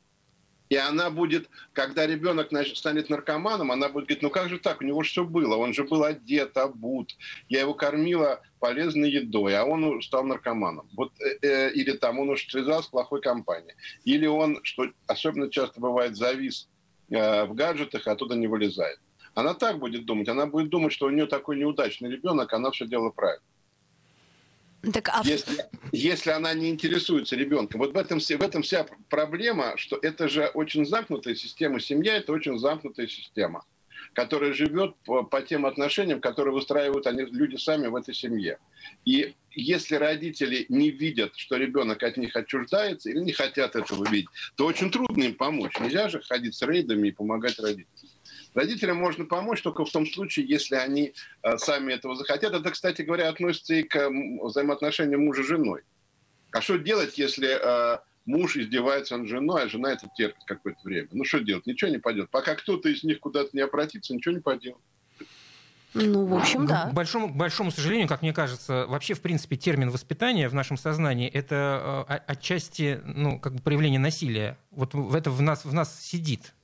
И 0.70 0.76
она 0.76 1.10
будет, 1.10 1.50
когда 1.74 2.06
ребенок 2.06 2.48
станет 2.74 3.10
наркоманом, 3.10 3.70
она 3.70 3.90
будет 3.90 4.06
говорить, 4.06 4.22
ну 4.22 4.30
как 4.30 4.48
же 4.48 4.58
так, 4.58 4.80
у 4.80 4.84
него 4.84 5.02
же 5.02 5.10
все 5.10 5.24
было, 5.24 5.56
он 5.56 5.74
же 5.74 5.84
был 5.84 6.04
одет, 6.04 6.56
обут, 6.56 7.16
я 7.48 7.60
его 7.60 7.74
кормила 7.74 8.40
полезной 8.60 9.10
едой, 9.10 9.54
а 9.56 9.64
он 9.64 10.00
стал 10.00 10.24
наркоманом. 10.24 10.88
Вот, 10.96 11.12
э, 11.20 11.38
э 11.42 11.72
или 11.72 11.92
там 11.92 12.18
он 12.18 12.30
уж 12.30 12.46
связался 12.48 12.88
с 12.88 12.90
плохой 12.90 13.20
компанией. 13.20 13.74
Или 14.04 14.26
он, 14.26 14.60
что 14.62 14.86
особенно 15.06 15.50
часто 15.50 15.80
бывает, 15.80 16.16
завис 16.16 16.68
Э, 17.10 17.44
в 17.44 17.54
гаджетах 17.54 18.06
и 18.06 18.10
оттуда 18.10 18.36
не 18.36 18.46
вылезает. 18.46 19.00
Она 19.34 19.54
так 19.54 19.78
будет 19.78 20.04
думать. 20.04 20.28
Она 20.28 20.46
будет 20.46 20.68
думать, 20.70 20.92
что 20.92 21.06
у 21.06 21.10
нее 21.10 21.26
такой 21.26 21.56
неудачный 21.56 22.10
ребенок, 22.10 22.52
она 22.52 22.70
все 22.70 22.86
делала 22.86 23.10
правильно. 23.10 23.44
Так, 24.92 25.08
а... 25.08 25.22
если, 25.24 25.64
если 25.92 26.30
она 26.30 26.54
не 26.54 26.70
интересуется 26.70 27.36
ребенком. 27.36 27.80
Вот 27.80 27.92
в 27.92 27.96
этом, 27.96 28.18
в 28.18 28.42
этом 28.42 28.62
вся 28.62 28.86
проблема, 29.08 29.76
что 29.76 29.98
это 30.00 30.28
же 30.28 30.46
очень 30.46 30.86
замкнутая 30.86 31.34
система. 31.34 31.80
Семья– 31.80 32.16
это 32.18 32.32
очень 32.32 32.58
замкнутая 32.58 33.06
система. 33.06 33.64
которая 34.12 34.52
живет 34.52 34.96
по, 35.04 35.22
по 35.22 35.42
тем 35.42 35.66
отношениям, 35.66 36.20
которые 36.20 36.54
выстраивают 36.54 37.06
они, 37.06 37.22
люди 37.22 37.56
сами 37.56 37.86
в 37.86 37.94
этой 37.94 38.14
семье. 38.14 38.58
И 39.04 39.34
если 39.52 39.96
родители 39.96 40.66
не 40.68 40.90
видят, 40.90 41.36
что 41.36 41.56
ребенок 41.56 42.02
от 42.02 42.16
них 42.16 42.34
отчуждается 42.34 43.10
или 43.10 43.18
не 43.18 43.32
хотят 43.32 43.76
этого 43.76 44.08
видеть, 44.08 44.28
то 44.56 44.66
очень 44.66 44.90
трудно 44.90 45.24
им 45.24 45.34
помочь. 45.34 45.78
Нельзя 45.80 46.08
же 46.08 46.20
ходить 46.22 46.54
с 46.54 46.62
рейдами 46.62 47.08
и 47.08 47.12
помогать 47.12 47.58
родителям. 47.58 47.99
Родителям 48.54 48.96
можно 48.96 49.24
помочь 49.24 49.62
только 49.62 49.84
в 49.84 49.90
том 49.90 50.06
случае, 50.06 50.46
если 50.46 50.74
они 50.74 51.14
э, 51.42 51.58
сами 51.58 51.92
этого 51.92 52.16
захотят. 52.16 52.52
Это, 52.52 52.70
кстати 52.70 53.02
говоря, 53.02 53.28
относится 53.28 53.74
и 53.74 53.82
к 53.82 54.10
взаимоотношениям 54.42 55.24
мужа 55.24 55.42
с 55.42 55.46
женой. 55.46 55.82
А 56.52 56.60
что 56.60 56.76
делать, 56.76 57.16
если 57.16 57.48
э, 57.48 57.98
муж 58.26 58.56
издевается 58.56 59.16
над 59.16 59.28
женой, 59.28 59.62
а 59.62 59.68
жена 59.68 59.92
это 59.92 60.08
терпит 60.16 60.42
какое-то 60.46 60.80
время? 60.82 61.08
Ну 61.12 61.24
что 61.24 61.38
делать? 61.38 61.66
Ничего 61.66 61.90
не 61.90 61.98
пойдет. 61.98 62.30
Пока 62.30 62.56
кто-то 62.56 62.88
из 62.88 63.04
них 63.04 63.20
куда-то 63.20 63.50
не 63.52 63.60
обратится, 63.60 64.14
ничего 64.14 64.34
не 64.34 64.40
пойдет. 64.40 64.76
Ну, 65.94 66.24
в 66.24 66.34
общем, 66.34 66.66
да. 66.66 66.88
К 66.88 66.94
большому, 66.94 67.28
к 67.28 67.36
большому 67.36 67.70
сожалению, 67.72 68.06
как 68.06 68.22
мне 68.22 68.32
кажется, 68.32 68.86
вообще, 68.86 69.14
в 69.14 69.20
принципе, 69.20 69.56
термин 69.56 69.90
воспитания 69.90 70.48
в 70.48 70.54
нашем 70.54 70.76
сознании 70.76 71.28
это 71.28 72.06
э, 72.08 72.14
отчасти 72.26 73.00
ну, 73.04 73.40
как 73.40 73.54
бы 73.54 73.62
проявление 73.62 73.98
насилия. 73.98 74.56
Вот 74.70 74.94
это 75.14 75.30
в 75.30 75.42
нас, 75.42 75.64
в 75.64 75.74
нас 75.74 76.00
сидит. 76.00 76.54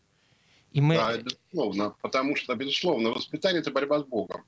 И 0.77 0.81
мы... 0.83 0.97
Да, 0.97 1.17
безусловно, 1.17 1.95
потому 2.03 2.37
что, 2.37 2.55
безусловно, 2.55 3.09
воспитание– 3.09 3.61
это 3.63 3.71
борьба 3.71 4.01
с 4.01 4.05
Богом. 4.05 4.45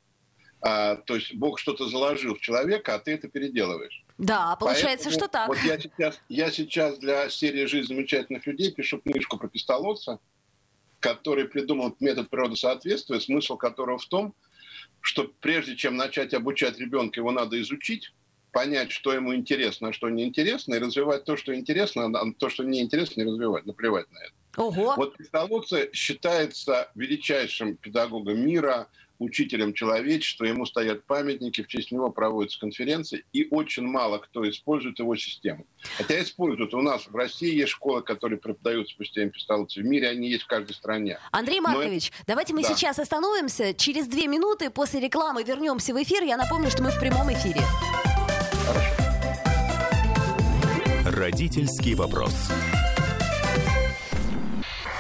А, 0.61 0.97
то 0.97 1.15
есть 1.15 1.33
Бог 1.35 1.59
что-то 1.59 1.89
заложил 1.89 2.35
в 2.35 2.41
человека, 2.41 2.95
а 2.95 2.99
ты 2.99 3.13
это 3.13 3.29
переделываешь. 3.29 4.05
Да, 4.19 4.55
получается, 4.57 5.09
Поэтому, 5.09 5.13
что 5.15 5.29
так. 5.29 5.49
Вот 5.49 5.57
я 5.65 5.79
сейчас, 5.79 6.21
я 6.29 6.51
сейчас 6.51 6.99
для 6.99 7.31
серии 7.31 7.65
«Жизнь 7.65 7.87
замечательных 7.87 8.47
людей» 8.47 8.71
пишу 8.71 8.99
книжку 8.99 9.39
про 9.39 9.49
пистолотца, 9.49 10.19
который 11.01 11.47
придумал 11.47 11.97
метод 11.99 12.29
природосоответствия, 12.29 13.21
смысл 13.21 13.57
которого 13.57 13.97
в 13.97 14.07
том, 14.07 14.35
что 15.01 15.33
прежде 15.41 15.77
чем 15.77 15.97
начать 15.97 16.35
обучать 16.35 16.79
ребенка, 16.79 17.21
его 17.21 17.31
надо 17.31 17.59
изучить, 17.63 18.13
понять, 18.53 18.93
что 18.93 19.15
ему 19.15 19.35
интересно, 19.35 19.89
а 19.89 19.93
что 19.95 20.11
неинтересно, 20.11 20.75
и 20.75 20.79
развивать 20.79 21.25
то, 21.25 21.39
что 21.39 21.55
интересно, 21.55 22.07
а 22.07 22.33
то, 22.37 22.51
что 22.51 22.65
неинтересно, 22.65 23.23
не 23.23 23.31
развивать, 23.31 23.65
наплевать 23.65 24.11
на 24.11 24.19
это. 24.19 24.35
Ого. 24.59 24.95
Вот 24.97 25.17
Пестолоцци 25.17 25.91
считается 25.93 26.91
величайшим 26.95 27.77
педагогом 27.77 28.41
мира, 28.45 28.89
учителем 29.19 29.75
человечества, 29.75 30.45
ему 30.45 30.65
стоят 30.67 31.05
памятники, 31.05 31.63
в 31.63 31.69
честь 31.69 31.91
него 31.93 32.11
проводятся 32.11 32.61
конференции, 32.61 33.25
и 33.33 33.49
очень 33.51 33.85
мало 33.85 34.19
кто 34.19 34.49
использует 34.49 34.99
его 34.99 35.17
систему. 35.17 35.67
Хотя 35.97 36.23
используют. 36.23 36.75
У 36.75 36.83
нас 36.83 37.07
в 37.07 37.15
России 37.15 37.55
есть 37.55 37.71
школы, 37.71 38.03
которые 38.03 38.39
преподают 38.39 38.89
спустя 38.89 39.27
пистолоцци. 39.29 39.81
В 39.81 39.85
мире 39.85 40.09
они 40.09 40.29
есть 40.29 40.45
в 40.45 40.47
каждой 40.47 40.75
стране. 40.75 41.19
Андрей 41.31 41.61
Маркович, 41.61 42.09
это... 42.09 42.25
давайте 42.29 42.55
мы 42.55 42.63
да. 42.63 42.69
сейчас 42.69 42.99
остановимся. 42.99 43.75
Через 43.75 44.07
две 44.07 44.27
минуты 44.27 44.71
после 44.71 45.01
рекламы 45.01 45.43
вернемся 45.43 45.93
в 45.95 46.03
эфир. 46.03 46.23
Я 46.23 46.37
напомню, 46.37 46.71
что 46.71 46.83
мы 46.83 46.91
в 46.91 46.99
прямом 47.01 47.33
эфире. 47.33 47.61
Хорошо. 48.67 48.95
Родительский 51.05 51.95
вопрос. 51.95 52.35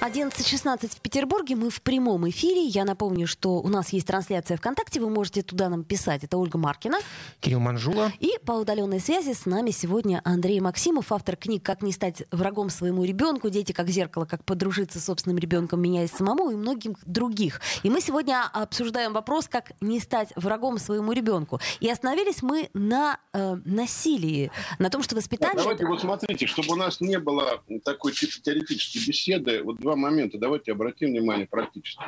11.16 0.00 0.96
в 0.96 1.00
Петербурге. 1.02 1.56
Мы 1.56 1.68
в 1.68 1.82
прямом 1.82 2.26
эфире. 2.30 2.64
Я 2.64 2.86
напомню, 2.86 3.26
что 3.26 3.60
у 3.60 3.68
нас 3.68 3.90
есть 3.90 4.06
трансляция 4.06 4.56
ВКонтакте. 4.56 4.98
Вы 4.98 5.10
можете 5.10 5.42
туда 5.42 5.68
нам 5.68 5.84
писать. 5.84 6.24
Это 6.24 6.38
Ольга 6.38 6.56
Маркина. 6.56 6.96
Кирилл 7.40 7.60
Манжула. 7.60 8.10
И 8.18 8.38
по 8.46 8.52
удаленной 8.52 8.98
связи 8.98 9.34
с 9.34 9.44
нами 9.44 9.72
сегодня 9.72 10.22
Андрей 10.24 10.58
Максимов, 10.60 11.12
автор 11.12 11.36
книг 11.36 11.62
«Как 11.62 11.82
не 11.82 11.92
стать 11.92 12.22
врагом 12.30 12.70
своему 12.70 13.04
ребенку», 13.04 13.50
«Дети 13.50 13.72
как 13.72 13.90
зеркало», 13.90 14.24
«Как 14.24 14.42
подружиться 14.42 14.98
с 15.00 15.04
собственным 15.04 15.36
ребенком, 15.36 15.82
меняясь 15.82 16.12
самому» 16.12 16.50
и 16.50 16.54
многих 16.54 16.92
других. 17.04 17.60
И 17.82 17.90
мы 17.90 18.00
сегодня 18.00 18.48
обсуждаем 18.50 19.12
вопрос, 19.12 19.48
как 19.48 19.72
не 19.82 20.00
стать 20.00 20.32
врагом 20.34 20.78
своему 20.78 21.12
ребенку. 21.12 21.60
И 21.80 21.90
остановились 21.90 22.42
мы 22.42 22.70
на 22.72 23.20
э, 23.34 23.56
насилии, 23.66 24.50
на 24.78 24.88
том, 24.88 25.02
что 25.02 25.14
воспитание... 25.14 25.58
Давайте 25.58 25.82
это... 25.82 25.90
вот 25.90 26.00
смотрите, 26.00 26.46
чтобы 26.46 26.72
у 26.72 26.76
нас 26.76 27.02
не 27.02 27.18
было 27.18 27.62
такой 27.84 28.12
теоретической 28.12 29.04
беседы, 29.06 29.62
вот 29.62 29.78
два 29.90 29.96
момента. 29.96 30.38
Давайте 30.38 30.72
обратим 30.72 31.08
внимание 31.08 31.46
практически. 31.46 32.04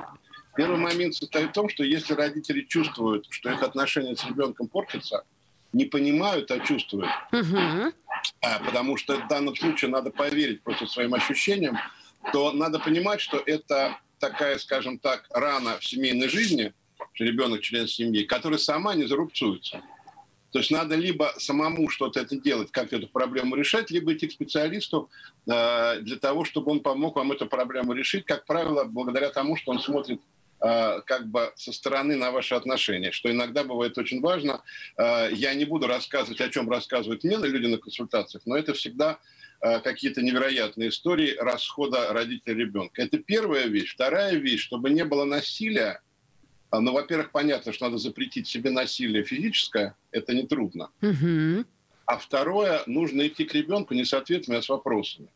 Первый 0.56 0.78
момент 0.78 1.14
состоит 1.14 1.50
в 1.50 1.52
том, 1.52 1.68
что 1.68 1.82
если 1.82 2.14
родители 2.14 2.62
чувствуют, 2.62 3.26
что 3.30 3.50
их 3.50 3.62
отношения 3.62 4.14
с 4.14 4.24
ребенком 4.24 4.68
портятся, 4.68 5.24
не 5.72 5.86
понимают, 5.86 6.50
а 6.50 6.60
чувствуют, 6.60 7.10
угу. 7.32 7.92
а, 8.42 8.58
потому 8.64 8.98
что 8.98 9.16
в 9.16 9.26
данном 9.26 9.56
случае 9.56 9.90
надо 9.90 10.10
поверить 10.10 10.62
просто 10.62 10.86
своим 10.86 11.14
ощущениям, 11.14 11.78
то 12.32 12.52
надо 12.52 12.78
понимать, 12.78 13.22
что 13.22 13.42
это 13.46 13.96
такая, 14.18 14.58
скажем 14.58 14.98
так, 14.98 15.24
рана 15.30 15.78
в 15.78 15.84
семейной 15.84 16.28
жизни, 16.28 16.74
что 17.14 17.24
ребенок 17.24 17.62
член 17.62 17.88
семьи, 17.88 18.24
которая 18.24 18.58
сама 18.58 18.94
не 18.94 19.06
зарубцуется. 19.06 19.80
То 20.52 20.58
есть 20.58 20.70
надо 20.70 20.94
либо 20.96 21.32
самому 21.38 21.88
что-то 21.88 22.20
это 22.20 22.36
делать, 22.36 22.70
как 22.70 22.92
эту 22.92 23.08
проблему 23.08 23.56
решать, 23.56 23.90
либо 23.90 24.12
идти 24.12 24.28
к 24.28 24.32
специалисту 24.32 25.10
э, 25.46 26.00
для 26.00 26.16
того, 26.16 26.44
чтобы 26.44 26.72
он 26.72 26.80
помог 26.80 27.16
вам 27.16 27.32
эту 27.32 27.46
проблему 27.46 27.94
решить, 27.94 28.26
как 28.26 28.44
правило, 28.44 28.84
благодаря 28.84 29.30
тому, 29.30 29.56
что 29.56 29.72
он 29.72 29.80
смотрит 29.80 30.20
э, 30.60 31.00
как 31.06 31.26
бы 31.28 31.52
со 31.56 31.72
стороны 31.72 32.16
на 32.16 32.30
ваши 32.30 32.54
отношения, 32.54 33.12
что 33.12 33.30
иногда 33.32 33.64
бывает 33.64 33.96
очень 33.96 34.20
важно. 34.20 34.62
Э, 34.98 35.30
я 35.32 35.54
не 35.54 35.64
буду 35.64 35.86
рассказывать, 35.86 36.42
о 36.42 36.50
чем 36.50 36.70
рассказывают 36.70 37.24
мне 37.24 37.38
люди 37.38 37.66
на 37.66 37.78
консультациях, 37.78 38.42
но 38.44 38.54
это 38.54 38.74
всегда 38.74 39.20
э, 39.62 39.80
какие-то 39.80 40.20
невероятные 40.20 40.90
истории 40.90 41.34
расхода 41.38 42.12
родителя 42.12 42.54
ребенка. 42.54 43.00
Это 43.00 43.16
первая 43.16 43.68
вещь. 43.68 43.94
Вторая 43.94 44.34
вещь, 44.34 44.60
чтобы 44.60 44.90
не 44.90 45.06
было 45.06 45.24
насилия, 45.24 46.02
ну, 46.80 46.92
во-первых, 46.92 47.30
понятно, 47.30 47.72
что 47.72 47.86
надо 47.86 47.98
запретить 47.98 48.46
себе 48.46 48.70
насилие 48.70 49.24
физическое, 49.24 49.94
это 50.10 50.34
нетрудно. 50.34 50.90
Угу. 51.02 51.64
А 52.06 52.18
второе, 52.18 52.82
нужно 52.86 53.26
идти 53.26 53.44
к 53.44 53.54
ребенку 53.54 53.94
не 53.94 54.04
с 54.04 54.14
ответами, 54.14 54.58
а 54.58 54.62
с 54.62 54.68
вопросами. 54.68 55.28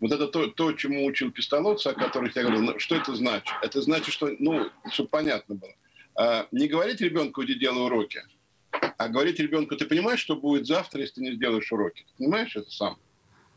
Вот 0.00 0.12
это 0.12 0.26
то, 0.26 0.46
то 0.48 0.72
чему 0.72 1.06
учил 1.06 1.30
Пистолотца, 1.30 1.90
о 1.90 1.94
которых 1.94 2.36
я 2.36 2.42
говорил. 2.42 2.62
Ну, 2.62 2.78
что 2.78 2.96
это 2.96 3.14
значит? 3.14 3.54
Это 3.62 3.80
значит, 3.80 4.12
что, 4.12 4.30
ну, 4.38 4.70
чтобы 4.90 5.08
понятно 5.08 5.54
было. 5.54 5.72
А, 6.14 6.46
не 6.52 6.68
говорить 6.68 7.00
ребенку, 7.00 7.44
иди 7.44 7.54
делай 7.54 7.86
уроки, 7.86 8.22
а 8.70 9.08
говорить 9.08 9.38
ребенку, 9.38 9.76
ты 9.76 9.86
понимаешь, 9.86 10.20
что 10.20 10.36
будет 10.36 10.66
завтра, 10.66 11.00
если 11.00 11.16
ты 11.16 11.20
не 11.22 11.34
сделаешь 11.34 11.70
уроки? 11.72 12.04
Ты 12.06 12.24
понимаешь 12.24 12.56
это 12.56 12.70
сам? 12.70 12.98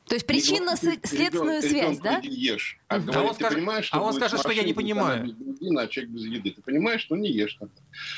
То 0.09 0.15
есть 0.15 0.25
причинно-следственную 0.25 1.61
связь, 1.61 1.99
да? 1.99 2.19
ешь. 2.23 2.79
А, 2.87 2.95
а 2.95 3.21
он, 3.21 3.35
скажет, 3.35 3.59
понимаешь, 3.59 3.85
что 3.85 3.97
а 3.97 4.01
он 4.01 4.13
скажет, 4.13 4.39
что 4.39 4.49
я 4.49 4.63
не 4.63 4.73
понимаю. 4.73 5.23
Без 5.25 5.33
бензина, 5.33 5.81
а 5.81 5.87
человек 5.87 6.11
без 6.11 6.25
еды. 6.25 6.51
Ты 6.51 6.61
понимаешь, 6.63 7.01
что 7.01 7.15
не 7.15 7.31
ешь. 7.31 7.59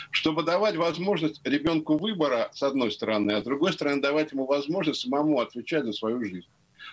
Чтобы 0.10 0.44
давать 0.44 0.78
возможность 0.78 1.42
ребенку 1.44 1.98
выбора, 1.98 2.50
с 2.54 2.64
одной 2.64 2.92
стороны, 2.94 3.34
а 3.34 3.42
с 3.42 3.44
другой 3.44 3.74
стороны, 3.74 4.02
давать 4.02 4.32
ему 4.32 4.46
возможность 4.46 5.02
самому 5.02 5.42
отвечать 5.42 5.84
за 5.84 5.92
свою 5.92 6.24
жизнь. 6.24 6.48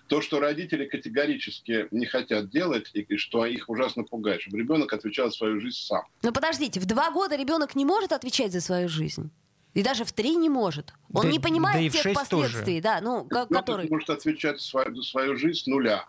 То, 0.09 0.21
что 0.21 0.41
родители 0.41 0.85
категорически 0.85 1.87
не 1.93 2.07
хотят 2.07 2.51
делать, 2.51 2.91
и 2.93 3.17
что 3.17 3.47
их 3.47 3.69
ужасно 3.69 4.03
пугает, 4.03 4.43
чтобы 4.43 4.59
ребенок 4.59 4.93
отвечал 4.93 5.31
за 5.31 5.37
свою 5.37 5.61
жизнь 5.61 5.79
сам. 5.79 6.03
Но 6.23 6.33
подождите, 6.33 6.81
в 6.81 6.87
два 6.87 7.13
года 7.13 7.37
ребенок 7.37 7.77
не 7.77 7.85
может 7.85 8.13
отвечать 8.13 8.53
за 8.53 8.61
свою 8.61 8.89
жизнь? 8.89 9.31
И 9.79 9.83
даже 9.85 10.05
в 10.05 10.11
три 10.11 10.35
не 10.35 10.49
может. 10.49 10.93
Он 11.15 11.27
да, 11.27 11.31
не 11.31 11.39
понимает 11.39 11.93
да 11.93 12.03
тех 12.03 12.13
последствий, 12.13 12.81
тоже. 12.81 12.83
да, 12.83 13.01
ну, 13.01 13.25
который... 13.29 13.89
может 13.89 14.11
отвечать 14.11 14.61
свою, 14.61 14.93
за 14.97 15.03
свою 15.05 15.37
жизнь 15.37 15.61
с 15.61 15.67
нуля. 15.69 16.09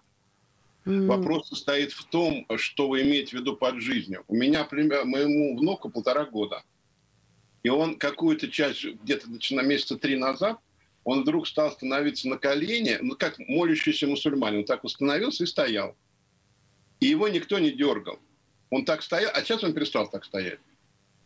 Mm. 0.85 1.05
Вопрос 1.05 1.49
состоит 1.49 1.91
в 1.91 2.03
том, 2.05 2.47
что 2.57 2.87
вы 2.87 3.03
имеете 3.03 3.37
в 3.37 3.41
виду 3.41 3.55
под 3.55 3.79
жизнью. 3.79 4.23
У 4.27 4.35
меня, 4.35 4.67
моему 4.71 5.55
внуку 5.55 5.91
полтора 5.91 6.25
года. 6.25 6.63
И 7.61 7.69
он 7.69 7.99
какую-то 7.99 8.47
часть, 8.47 8.83
где-то 9.03 9.29
начиная 9.29 9.67
месяца 9.67 9.97
три 9.97 10.17
назад, 10.17 10.57
он 11.03 11.21
вдруг 11.21 11.45
стал 11.47 11.71
становиться 11.71 12.27
на 12.27 12.39
колени, 12.39 12.97
ну, 13.03 13.15
как 13.15 13.37
молящийся 13.37 14.07
мусульманин. 14.07 14.61
Он 14.61 14.65
так 14.65 14.83
установился 14.83 15.43
и 15.43 15.47
стоял. 15.47 15.95
И 17.01 17.05
его 17.05 17.27
никто 17.27 17.59
не 17.59 17.69
дергал. 17.69 18.17
Он 18.71 18.83
так 18.83 19.03
стоял, 19.03 19.29
а 19.35 19.43
сейчас 19.43 19.63
он 19.63 19.73
перестал 19.73 20.09
так 20.09 20.25
стоять. 20.25 20.59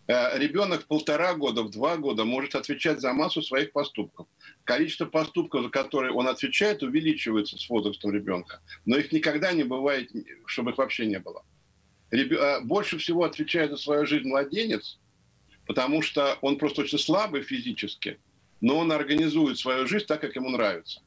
Э, 0.08 0.38
ребенок 0.38 0.84
в 0.84 0.88
полтора 0.88 1.34
года, 1.34 1.64
в 1.64 1.70
два 1.70 1.96
года 1.96 2.26
может 2.26 2.56
отвечать 2.56 3.00
за 3.00 3.14
массу 3.14 3.42
своих 3.42 3.72
поступков. 3.72 4.28
Количество 4.66 5.06
поступков, 5.06 5.64
за 5.64 5.70
которые 5.70 6.12
он 6.12 6.28
отвечает, 6.28 6.84
увеличивается 6.84 7.58
с 7.58 7.70
возрастом 7.70 8.12
ребенка. 8.12 8.60
Но 8.86 8.98
их 8.98 9.12
никогда 9.14 9.54
не 9.54 9.64
бывает, 9.64 10.12
чтобы 10.46 10.72
их 10.72 10.78
вообще 10.78 11.06
не 11.06 11.20
было. 11.20 11.44
Э, 12.12 12.60
больше 12.62 12.98
всего 12.98 13.24
отвечает 13.24 13.72
за 13.72 13.78
свою 13.78 14.06
жизнь 14.06 14.28
младенец, 14.28 15.00
потому 15.66 16.02
что 16.02 16.38
он 16.42 16.58
просто 16.58 16.82
очень 16.82 17.00
слабый 17.00 17.42
физически, 17.42 18.20
но 18.60 18.80
он 18.80 18.92
организует 18.92 19.58
свою 19.58 19.88
жизнь 19.88 20.06
так, 20.06 20.20
как 20.20 20.36
ему 20.36 20.50
нравится. 20.50 21.02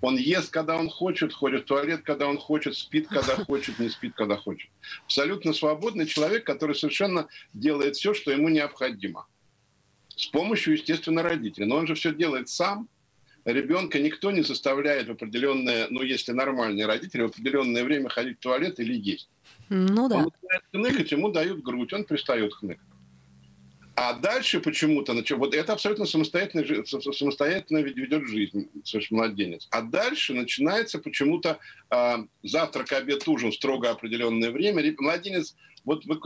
Он 0.00 0.16
ест, 0.16 0.50
когда 0.50 0.76
он 0.76 0.88
хочет, 0.88 1.32
ходит 1.32 1.62
в 1.62 1.66
туалет, 1.66 2.02
когда 2.02 2.26
он 2.26 2.38
хочет, 2.38 2.76
спит, 2.76 3.08
когда 3.08 3.36
хочет, 3.44 3.78
не 3.78 3.88
спит, 3.88 4.14
когда 4.14 4.36
хочет. 4.36 4.70
Абсолютно 5.04 5.52
свободный 5.52 6.06
человек, 6.06 6.44
который 6.44 6.74
совершенно 6.74 7.28
делает 7.52 7.96
все, 7.96 8.14
что 8.14 8.30
ему 8.30 8.48
необходимо. 8.48 9.26
С 10.16 10.26
помощью, 10.26 10.74
естественно, 10.74 11.22
родителей. 11.22 11.66
Но 11.66 11.76
он 11.76 11.86
же 11.86 11.94
все 11.94 12.14
делает 12.14 12.48
сам. 12.48 12.88
Ребенка 13.44 13.98
никто 13.98 14.30
не 14.30 14.42
заставляет 14.42 15.08
в 15.08 15.12
определенное, 15.12 15.86
ну, 15.88 16.02
если 16.02 16.32
нормальные 16.32 16.86
родители, 16.86 17.22
в 17.22 17.26
определенное 17.26 17.84
время 17.84 18.10
ходить 18.10 18.36
в 18.38 18.40
туалет 18.40 18.78
или 18.80 18.94
есть. 18.94 19.30
Ну 19.70 20.08
да. 20.08 20.16
Он 20.16 20.24
начинает 20.24 20.62
хныкать, 20.72 21.12
ему 21.12 21.30
дают 21.30 21.62
грудь, 21.62 21.92
он 21.92 22.04
перестает 22.04 22.52
хныкать. 22.52 22.89
А 24.02 24.14
дальше 24.14 24.60
почему-то, 24.60 25.12
вот 25.36 25.54
это 25.54 25.74
абсолютно 25.74 26.06
самостоятельно, 26.06 26.86
самостоятельно 26.86 27.82
ведет 27.82 28.26
жизнь, 28.28 28.70
младенец. 29.10 29.68
А 29.70 29.82
дальше 29.82 30.32
начинается 30.32 30.98
почему-то 30.98 31.58
э, 31.90 32.16
завтрак, 32.42 32.92
обед, 32.92 33.28
ужин 33.28 33.50
в 33.50 33.54
строго 33.54 33.90
определенное 33.90 34.52
время. 34.52 34.82
Младенец, 34.98 35.54
вот 35.84 36.06
вы, 36.06 36.18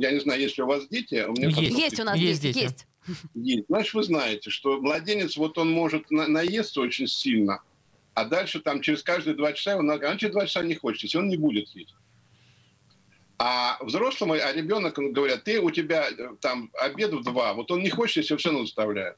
я 0.00 0.12
не 0.12 0.20
знаю, 0.20 0.40
есть 0.40 0.58
ли 0.58 0.62
у 0.62 0.68
вас 0.68 0.86
дети? 0.86 1.24
У 1.26 1.32
меня 1.32 1.48
есть, 1.48 1.76
есть 1.76 1.98
у 1.98 2.04
нас 2.04 2.16
есть, 2.16 2.40
дети. 2.40 2.58
есть. 2.58 2.86
Есть. 3.34 3.64
Значит, 3.68 3.94
вы 3.94 4.04
знаете, 4.04 4.50
что 4.50 4.80
младенец, 4.80 5.36
вот 5.36 5.58
он 5.58 5.72
может 5.72 6.12
на, 6.12 6.28
наесться 6.28 6.80
очень 6.80 7.08
сильно, 7.08 7.62
а 8.14 8.26
дальше 8.26 8.60
там 8.60 8.80
через 8.80 9.02
каждые 9.02 9.34
два 9.34 9.54
часа, 9.54 9.76
он, 9.76 9.90
он 9.90 10.18
через 10.18 10.34
два 10.34 10.46
часа 10.46 10.62
не 10.62 10.76
хочет, 10.76 11.02
если 11.02 11.18
он 11.18 11.26
не 11.26 11.36
будет 11.36 11.68
есть. 11.70 11.96
А 13.38 13.78
взрослому, 13.82 14.34
а 14.34 14.52
ребенок, 14.52 14.98
говорят, 14.98 15.44
ты 15.44 15.60
у 15.60 15.70
тебя 15.70 16.08
э, 16.10 16.34
там 16.40 16.70
обед 16.74 17.12
в 17.12 17.22
два, 17.22 17.54
вот 17.54 17.70
он 17.70 17.82
не 17.82 17.90
хочет, 17.90 18.18
если 18.18 18.36
все 18.36 18.48
равно 18.48 18.64
заставляет. 18.64 19.16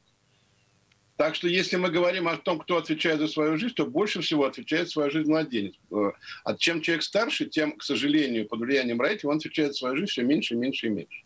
Так 1.17 1.35
что 1.35 1.49
если 1.49 1.77
мы 1.77 1.91
говорим 1.91 2.29
о 2.29 2.37
том, 2.37 2.59
кто 2.59 2.77
отвечает 2.77 3.19
за 3.19 3.29
свою 3.29 3.57
жизнь, 3.57 3.75
то 3.75 3.87
больше 3.87 4.21
всего 4.21 4.45
отвечает 4.45 4.87
за 4.87 4.93
свою 4.93 5.11
жизнь 5.11 5.31
младенец. 5.31 5.75
Э, 5.91 6.13
а 6.45 6.55
чем 6.55 6.83
человек 6.83 7.03
старше, 7.03 7.47
тем, 7.47 7.77
к 7.77 7.83
сожалению, 7.83 8.47
под 8.47 8.61
влиянием 8.61 9.01
родителей, 9.01 9.31
он 9.31 9.37
отвечает 9.39 9.73
за 9.73 9.79
свою 9.79 9.97
жизнь 9.97 10.11
все 10.11 10.23
меньше, 10.23 10.55
меньше 10.55 10.87
и 10.89 10.91
меньше. 10.91 11.25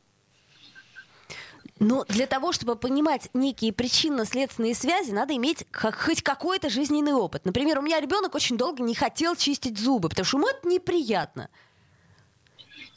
Но 1.81 2.05
для 2.09 2.27
того, 2.27 2.53
чтобы 2.53 2.77
понимать 2.77 3.29
некие 3.35 3.73
причинно-следственные 3.73 4.75
связи, 4.75 5.11
надо 5.11 5.35
иметь 5.37 5.67
хоть 5.73 6.23
какой-то 6.23 6.71
жизненный 6.71 7.13
опыт. 7.13 7.45
Например, 7.45 7.79
у 7.79 7.83
меня 7.83 8.01
ребенок 8.01 8.35
очень 8.37 8.57
долго 8.57 8.83
не 8.85 8.95
хотел 8.95 9.35
чистить 9.35 9.79
зубы, 9.79 10.09
потому 10.09 10.25
что 10.25 10.39
ему 10.39 10.49
это 10.49 10.69
неприятно. 10.69 11.51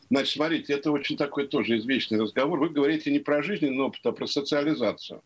Значит, 0.10 0.34
смотрите, 0.34 0.74
это 0.74 0.92
очень 0.92 1.18
такой 1.18 1.48
тоже 1.48 1.78
извечный 1.78 2.20
разговор. 2.20 2.60
Вы 2.60 2.70
говорите 2.70 3.12
не 3.12 3.20
про 3.20 3.44
жизненный 3.44 3.84
опыт, 3.84 4.06
а 4.06 4.12
про 4.12 4.26
социализацию. 4.26 5.22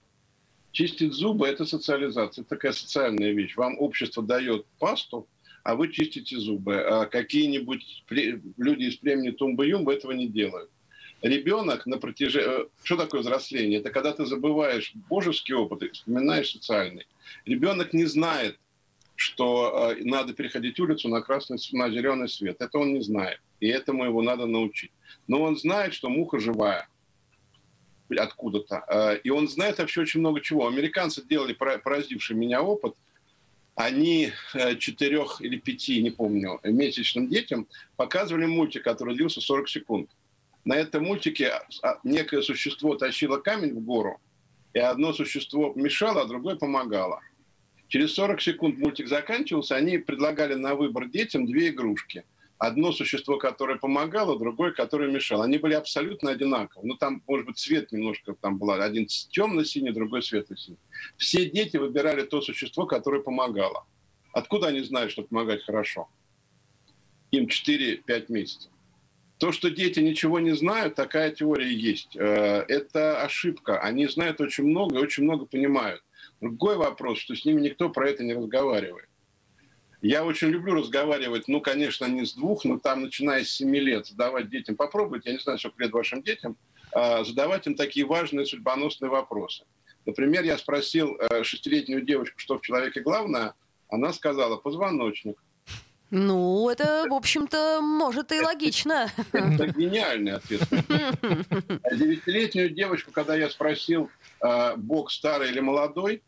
Чистить 0.72 1.14
зубы– 1.14 1.48
это 1.50 1.66
социализация, 1.66 2.42
это 2.42 2.50
такая 2.50 2.72
социальная 2.72 3.32
вещь. 3.32 3.56
Вам 3.58 3.78
общество 3.78 4.24
дает 4.24 4.66
пасту, 4.80 5.28
а 5.64 5.76
вы 5.76 5.92
чистите 5.92 6.38
зубы. 6.38 6.78
А 6.82 7.06
какие-нибудь 7.06 8.06
люди 8.10 8.84
из 8.86 8.96
племени 8.96 9.32
Тумба-Юмба 9.32 9.94
этого 9.94 10.14
не 10.14 10.28
делают. 10.28 10.72
Ребенок 11.22 11.86
на 11.86 12.00
протяжении... 12.00 12.64
Э, 12.64 12.68
что 12.84 12.98
такое 12.98 13.22
взросление? 13.22 13.80
Это 13.80 13.92
когда 13.92 14.12
ты 14.12 14.26
забываешь 14.26 14.94
божеский 15.08 15.54
опыт 15.54 15.84
и 15.84 15.90
вспоминаешь 15.90 16.52
социальный. 16.52 17.06
Ребенок 17.46 17.94
не 17.94 18.06
знает, 18.06 18.58
что 19.16 19.92
э, 19.92 20.04
надо 20.04 20.34
переходить 20.34 20.80
улицу 20.80 21.10
на 21.10 21.22
красный, 21.22 21.60
на 21.74 21.92
зеленый 21.92 22.28
свет. 22.28 22.56
Это 22.60 22.80
он 22.80 22.94
не 22.94 23.02
знает 23.02 23.40
и 23.62 23.68
этому 23.68 24.04
его 24.04 24.22
надо 24.22 24.46
научить. 24.46 24.92
Но 25.28 25.42
он 25.42 25.56
знает, 25.56 25.94
что 25.94 26.10
муха 26.10 26.40
живая 26.40 26.90
откуда-то. 28.14 28.84
Э, 28.90 29.18
и 29.24 29.30
он 29.30 29.48
знает 29.48 29.78
вообще 29.78 30.02
очень 30.02 30.20
много 30.20 30.42
чего. 30.42 30.68
Американцы 30.68 31.24
делали 31.26 31.54
поразивший 31.54 32.36
меня 32.36 32.62
опыт. 32.62 32.96
Они 33.76 34.34
э, 34.54 34.76
четырех 34.76 35.40
или 35.40 35.58
пяти, 35.58 36.02
не 36.02 36.12
помню, 36.12 36.60
месячным 36.64 37.30
детям 37.30 37.68
показывали 37.96 38.46
мультик, 38.46 38.84
который 38.84 39.16
длился 39.16 39.40
40 39.40 39.70
секунд. 39.70 40.10
На 40.66 40.76
этом 40.76 41.06
мультике 41.06 41.54
а, 41.82 42.00
некое 42.04 42.42
существо 42.42 42.96
тащило 42.96 43.38
камень 43.38 43.74
в 43.74 43.80
гору, 43.80 44.20
и 44.74 44.80
одно 44.80 45.14
существо 45.14 45.72
мешало, 45.76 46.22
а 46.22 46.26
другое 46.26 46.56
помогало. 46.56 47.22
Через 47.88 48.14
40 48.14 48.42
секунд 48.42 48.78
мультик 48.78 49.08
заканчивался, 49.08 49.76
они 49.76 49.98
предлагали 49.98 50.54
на 50.56 50.76
выбор 50.76 51.08
детям 51.08 51.46
две 51.46 51.70
игрушки– 51.70 52.26
одно 52.62 52.92
существо, 52.92 53.38
которое 53.38 53.80
помогало, 53.80 54.38
другое, 54.38 54.72
которое 54.72 55.12
мешало. 55.12 55.46
Они 55.46 55.58
были 55.58 55.74
абсолютно 55.74 56.30
одинаковы. 56.30 56.88
Ну, 56.88 56.96
там, 56.96 57.24
может 57.28 57.48
быть, 57.48 57.58
цвет 57.58 57.92
немножко 57.92 58.36
там 58.40 58.60
был. 58.60 58.70
Один 58.72 59.08
темно-синий, 59.08 59.92
другой 59.92 60.22
светло-синий. 60.22 60.78
Все 61.18 61.50
дети 61.50 61.78
выбирали 61.78 62.22
то 62.22 62.40
существо, 62.40 62.86
которое 62.86 63.24
помогало. 63.24 63.88
Откуда 64.32 64.68
они 64.68 64.82
знают, 64.82 65.12
что 65.12 65.24
помогать 65.24 65.64
хорошо? 65.64 66.08
Им 67.32 67.48
4-5 67.48 68.26
месяцев. 68.30 68.72
То, 69.40 69.52
что 69.52 69.72
дети 69.72 70.00
ничего 70.00 70.40
не 70.40 70.56
знают, 70.56 70.94
такая 70.94 71.32
теория 71.32 71.74
есть. 71.74 72.16
Э, 72.16 72.64
это 72.68 73.24
ошибка. 73.24 73.80
Они 73.80 74.06
знают 74.06 74.40
очень 74.40 74.66
много 74.66 74.98
и 74.98 75.02
очень 75.02 75.24
много 75.24 75.48
понимают. 75.48 76.04
Другой 76.40 76.78
вопрос, 76.78 77.18
что 77.18 77.36
с 77.36 77.44
ними 77.44 77.62
никто 77.62 77.90
про 77.90 78.08
это 78.08 78.24
не 78.24 78.36
разговаривает. 78.36 79.10
Я 80.02 80.26
очень 80.26 80.48
люблю 80.48 80.74
разговаривать, 80.74 81.48
ну, 81.48 81.62
конечно, 81.62 82.06
не 82.06 82.26
с 82.26 82.34
двух, 82.34 82.66
но 82.66 82.80
там, 82.80 83.04
начиная 83.04 83.44
с 83.44 83.50
семи 83.50 83.80
лет, 83.80 84.08
задавать 84.08 84.50
детям, 84.50 84.76
попробуйте, 84.76 85.30
я 85.30 85.36
не 85.36 85.42
знаю, 85.42 85.60
сколько 85.60 85.84
лет 85.84 85.92
вашим 85.92 86.24
детям, 86.24 86.58
а, 86.92 87.24
задавать 87.24 87.68
им 87.68 87.76
такие 87.76 88.06
важные 88.06 88.48
судьбоносные 88.48 89.10
вопросы. 89.10 89.64
Например, 90.06 90.44
я 90.44 90.58
спросил 90.58 91.18
э, 91.20 91.44
шестилетнюю 91.44 92.02
девочку, 92.02 92.40
что 92.40 92.58
в 92.58 92.62
человеке 92.62 93.02
главное, 93.02 93.54
она 93.88 94.14
сказала 94.14 94.58
позвоночник. 94.58 95.38
Ну, 96.10 96.70
это, 96.70 97.06
в 97.08 97.14
общем-то, 97.14 97.80
может 97.82 98.32
и 98.32 98.42
логично. 98.42 99.10
Это 99.32 99.68
гениальный 99.68 100.34
ответ. 100.34 100.62
Девятилетнюю 100.70 102.72
девочку, 102.72 103.12
когда 103.12 103.36
я 103.36 103.50
спросил, 103.50 104.10
э, 104.44 104.76
Бог 104.76 105.12
старый 105.12 105.52
или 105.52 105.60
молодой, 105.60 106.24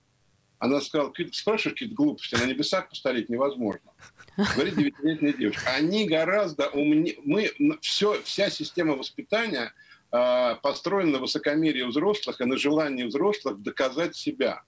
она 0.59 0.79
сказала, 0.81 1.13
спрашиваешь 1.31 1.73
какие-то 1.73 1.95
глупости, 1.95 2.35
на 2.35 2.45
небесах 2.45 2.89
постареть 2.89 3.29
невозможно. 3.29 3.91
Говорит 4.37 4.75
девятилетняя 4.75 5.33
девочка. 5.33 5.69
Они 5.75 6.07
гораздо 6.07 6.69
умнее... 6.69 7.17
Мы, 7.23 7.51
все, 7.81 8.21
вся 8.23 8.49
система 8.49 8.95
воспитания 8.95 9.73
э, 10.11 10.55
построена 10.61 11.11
на 11.11 11.19
высокомерии 11.19 11.83
взрослых 11.83 12.41
и 12.41 12.45
на 12.45 12.57
желании 12.57 13.03
взрослых 13.03 13.61
доказать 13.61 14.15
себя. 14.15 14.63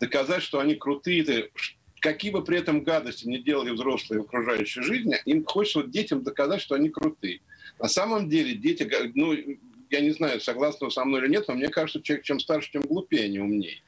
Доказать, 0.00 0.42
что 0.42 0.60
они 0.60 0.76
крутые. 0.76 1.50
Какие 2.00 2.30
бы 2.30 2.44
при 2.44 2.58
этом 2.58 2.84
гадости 2.84 3.26
не 3.26 3.38
делали 3.38 3.70
взрослые 3.70 4.22
в 4.22 4.26
окружающей 4.26 4.82
жизни, 4.82 5.16
им 5.24 5.44
хочется 5.44 5.80
вот 5.80 5.90
детям 5.90 6.22
доказать, 6.22 6.62
что 6.62 6.76
они 6.76 6.90
крутые. 6.90 7.40
На 7.80 7.88
самом 7.88 8.28
деле 8.28 8.54
дети, 8.54 8.88
ну, 9.14 9.34
я 9.90 10.00
не 10.00 10.10
знаю, 10.10 10.40
согласны 10.40 10.90
со 10.90 11.04
мной 11.04 11.22
или 11.22 11.32
нет, 11.32 11.48
но 11.48 11.54
мне 11.54 11.68
кажется, 11.68 12.00
человек 12.00 12.24
чем 12.24 12.40
старше, 12.40 12.70
тем 12.72 12.82
глупее, 12.82 13.28
не 13.28 13.40
умнее. 13.40 13.82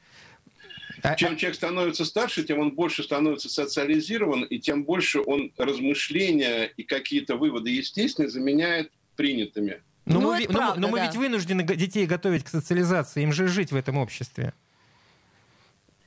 А, 1.03 1.15
чем 1.15 1.33
а 1.33 1.35
человек 1.35 1.55
становится 1.55 2.05
старше, 2.05 2.43
тем 2.43 2.59
он 2.59 2.71
больше 2.71 3.03
становится 3.03 3.49
социализирован, 3.49 4.43
и 4.43 4.59
тем 4.59 4.83
больше 4.83 5.19
он 5.21 5.51
размышления 5.57 6.65
и 6.65 6.83
какие-то 6.83 7.35
выводы 7.37 7.69
естественные 7.71 8.29
заменяет 8.29 8.91
принятыми. 9.15 9.81
Но, 10.05 10.19
ну, 10.19 10.33
мы, 10.33 10.45
правда, 10.45 10.79
но, 10.79 10.87
но 10.87 10.95
да. 10.95 11.01
мы 11.01 11.07
ведь 11.07 11.15
вынуждены 11.15 11.63
детей 11.63 12.05
готовить 12.05 12.43
к 12.43 12.47
социализации, 12.47 13.23
им 13.23 13.31
же 13.33 13.47
жить 13.47 13.71
в 13.71 13.75
этом 13.75 13.97
обществе. 13.97 14.53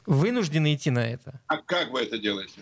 Вынуждены 0.06 0.74
идти 0.74 0.90
на 0.90 1.06
это. 1.06 1.40
А 1.46 1.58
как 1.58 1.90
вы 1.90 2.00
это 2.00 2.18
делаете? 2.18 2.60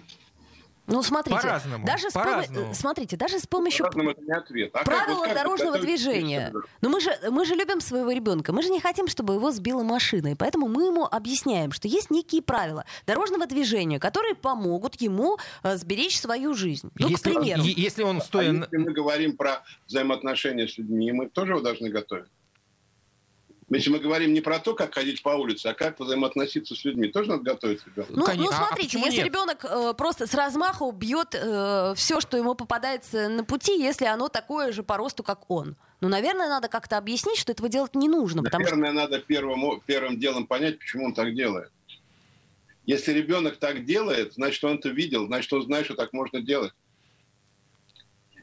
Ну, 0.87 1.03
смотрите, 1.03 1.41
по-разному, 1.41 1.87
даже 1.87 2.11
по-разному. 2.11 2.75
С, 2.75 2.79
смотрите, 2.79 3.17
даже 3.17 3.39
с 3.39 3.47
помощью 3.47 3.87
это 3.87 3.99
не 3.99 4.33
ответ. 4.33 4.71
А 4.75 4.83
правила 4.85 5.25
как, 5.25 5.35
дорожного 5.35 5.75
как, 5.75 5.83
движения. 5.83 6.51
Но 6.53 6.63
ну, 6.81 6.91
мы 6.91 7.01
же, 7.01 7.17
мы 7.31 7.45
же 7.45 7.55
любим 7.55 7.81
своего 7.81 8.11
ребенка, 8.11 8.53
мы 8.53 8.63
же 8.63 8.71
не 8.71 8.81
хотим, 8.81 9.07
чтобы 9.07 9.35
его 9.35 9.53
сбила 9.53 9.85
машина, 9.85 10.33
и 10.33 10.35
поэтому 10.35 10.69
мы 10.69 10.87
ему 10.87 11.05
объясняем, 11.05 11.71
что 11.73 11.87
есть 11.87 12.11
некие 12.11 12.43
правила 12.43 12.85
дорожного 13.07 13.47
движения, 13.47 14.01
которые 14.01 14.35
помогут 14.35 15.01
ему 15.01 15.39
э, 15.63 15.77
сберечь 15.77 16.19
свою 16.19 16.55
жизнь. 16.55 16.91
Ну, 16.99 17.09
если, 17.09 17.31
к 17.31 17.35
примеру. 17.35 17.63
Если 17.63 18.03
он 18.03 18.21
стоит... 18.21 18.51
А 18.51 18.55
если 18.55 18.77
мы 18.77 18.93
говорим 18.93 19.37
про 19.37 19.63
взаимоотношения 19.87 20.67
с 20.67 20.77
людьми, 20.79 21.13
мы 21.13 21.29
тоже 21.29 21.53
его 21.53 21.61
должны 21.61 21.91
готовить. 21.91 22.29
Если 23.77 23.91
мы 23.91 24.01
говорим 24.01 24.35
не 24.35 24.41
про 24.41 24.59
то, 24.59 24.75
как 24.75 24.95
ходить 24.95 25.23
по 25.23 25.31
улице, 25.31 25.69
а 25.69 25.75
как 25.75 25.99
взаимоотноситься 25.99 26.75
с 26.75 26.85
людьми, 26.85 27.09
тоже 27.09 27.31
надо 27.31 27.43
готовить 27.43 27.81
ребенка. 27.87 28.13
Ну, 28.13 28.27
ну 28.37 28.51
а 28.51 28.53
смотрите, 28.53 28.99
а 28.99 29.01
если 29.01 29.19
нет? 29.19 29.27
ребенок 29.27 29.65
э, 29.65 29.95
просто 29.97 30.27
с 30.27 30.35
размаху 30.35 30.91
бьет 30.93 31.35
э, 31.35 31.95
все, 31.97 32.21
что 32.21 32.37
ему 32.37 32.55
попадается 32.55 33.29
на 33.29 33.45
пути, 33.45 33.81
если 33.81 34.05
оно 34.05 34.29
такое 34.29 34.73
же 34.73 34.83
по 34.83 34.97
росту, 34.97 35.23
как 35.23 35.51
он. 35.51 35.77
Ну, 36.01 36.09
наверное, 36.09 36.49
надо 36.49 36.69
как-то 36.69 36.99
объяснить, 36.99 37.39
что 37.39 37.53
этого 37.53 37.69
делать 37.69 37.95
не 37.95 38.09
нужно. 38.09 38.43
Наверное, 38.43 38.91
что... 38.91 39.01
надо 39.01 39.19
первым, 39.21 39.81
первым 39.87 40.19
делом 40.19 40.47
понять, 40.47 40.79
почему 40.79 41.07
он 41.07 41.15
так 41.15 41.35
делает. 41.35 41.71
Если 42.85 43.13
ребенок 43.13 43.57
так 43.57 43.85
делает, 43.85 44.35
значит, 44.35 44.63
он 44.65 44.79
это 44.79 44.89
видел, 44.89 45.27
значит, 45.27 45.53
он 45.53 45.63
знает, 45.63 45.87
что 45.87 45.95
так 45.95 46.13
можно 46.13 46.41
делать. 46.41 46.73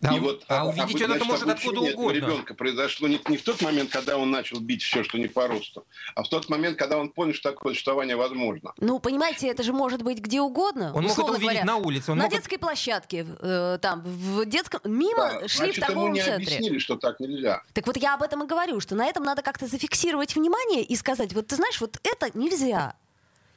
Да, 0.02 0.16
и 0.16 0.20
вот, 0.20 0.44
а 0.48 0.68
увидеть 0.68 1.02
это 1.02 1.26
может 1.26 1.48
откуда 1.48 1.82
угодно. 1.82 2.16
ребенка 2.16 2.54
произошло 2.54 3.08
не, 3.08 3.20
не 3.28 3.38
в 3.38 3.44
тот 3.44 3.62
момент, 3.62 3.90
когда 3.90 4.18
он 4.18 4.32
начал 4.32 4.60
бить 4.60 4.82
все, 4.82 5.04
что 5.04 5.18
не 5.18 5.28
по 5.28 5.48
росту, 5.48 5.86
а 6.16 6.24
в 6.24 6.30
тот 6.30 6.50
момент, 6.50 6.78
когда 6.78 6.98
он 6.98 7.10
понял, 7.10 7.34
что 7.34 7.52
такое 7.52 7.74
существование 7.74 8.16
возможно. 8.16 8.74
Ну, 8.78 9.00
понимаете, 9.00 9.48
это 9.48 9.64
же 9.64 9.74
может 9.74 10.04
быть 10.04 10.20
где 10.20 10.42
угодно. 10.42 10.94
Он 10.94 11.04
мог 11.04 11.12
это 11.12 11.24
увидеть 11.24 11.42
говоря, 11.42 11.66
на 11.66 11.78
улице. 11.78 12.12
Он 12.12 12.18
на 12.18 12.26
мог... 12.26 12.34
детской 12.34 12.58
площадке, 12.58 13.26
э, 13.42 13.78
там, 13.82 14.02
в 14.04 14.46
детском... 14.46 14.80
Мимо 14.86 15.40
да, 15.42 15.48
шли 15.48 15.66
значит, 15.66 15.78
в 15.78 15.88
торговом 15.88 16.08
ему 16.08 16.16
не 16.16 16.22
центре. 16.22 16.56
объяснили, 16.56 16.80
что 16.80 16.96
так 16.96 17.20
нельзя. 17.20 17.64
Так 17.74 17.88
вот 17.88 17.98
я 17.98 18.16
об 18.16 18.24
этом 18.24 18.44
и 18.44 18.48
говорю, 18.48 18.80
что 18.80 18.96
на 18.96 19.06
этом 19.06 19.24
надо 19.24 19.42
как-то 19.42 19.68
зафиксировать 19.68 20.36
внимание 20.36 20.84
и 20.84 20.96
сказать, 20.96 21.34
вот 21.34 21.48
ты 21.48 21.56
знаешь, 21.56 21.80
вот 21.82 21.98
это 22.04 22.38
нельзя. 22.38 22.96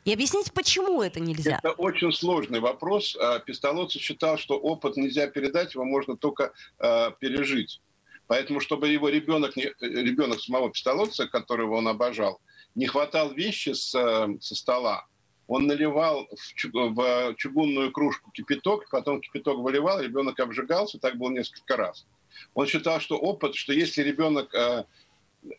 И 0.04 0.12
объяснить, 0.12 0.52
почему 0.52 1.00
это 1.00 1.20
нельзя. 1.20 1.58
Это 1.62 1.72
очень 1.72 2.12
сложный 2.12 2.60
вопрос. 2.60 3.16
А, 3.20 3.38
Пистолоци 3.38 3.98
считал, 3.98 4.36
что 4.36 4.58
опыт 4.58 4.96
нельзя 4.96 5.28
передать, 5.28 5.74
его 5.74 5.84
можно 5.84 6.16
только 6.16 6.52
э, 6.80 7.10
пережить. 7.20 7.80
Поэтому, 8.26 8.60
чтобы 8.60 8.88
его 8.88 9.08
ребенок, 9.08 9.56
не, 9.56 9.72
ребенок 9.80 10.40
самого 10.40 10.70
Пистолоца, 10.70 11.28
которого 11.28 11.76
он 11.76 11.86
обожал, 11.86 12.40
не 12.74 12.86
хватал 12.86 13.32
вещи 13.32 13.74
с, 13.74 13.90
со 13.90 14.54
стола, 14.54 15.06
он 15.46 15.66
наливал 15.66 16.28
в, 16.56 17.34
чугунную 17.36 17.92
кружку 17.92 18.30
кипяток, 18.30 18.88
потом 18.90 19.20
кипяток 19.20 19.58
выливал, 19.58 20.00
ребенок 20.00 20.40
обжигался, 20.40 20.98
так 20.98 21.16
было 21.16 21.30
несколько 21.30 21.76
раз. 21.76 22.06
Он 22.54 22.66
считал, 22.66 23.00
что 23.00 23.18
опыт, 23.18 23.54
что 23.54 23.72
если 23.72 24.02
ребенок 24.02 24.54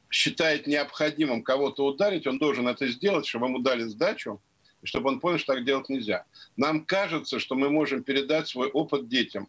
считает 0.10 0.67
необходимым 0.67 1.43
кого-то 1.43 1.86
ударить, 1.86 2.28
он 2.28 2.38
должен 2.38 2.67
это 2.67 2.88
сделать, 2.88 3.26
чтобы 3.26 3.48
ему 3.48 3.60
дали 3.60 3.84
сдачу, 3.84 4.41
и 4.82 4.86
чтобы 4.86 5.10
он 5.10 5.19
понял, 5.19 5.38
что 5.38 5.54
так 5.54 5.65
делать 5.65 5.89
нельзя. 5.89 6.26
Нам 6.58 6.86
кажется, 6.86 7.39
что 7.39 7.56
мы 7.56 7.69
можем 7.69 8.04
передать 8.04 8.48
свой 8.48 8.69
опыт 8.69 9.08
детям. 9.08 9.48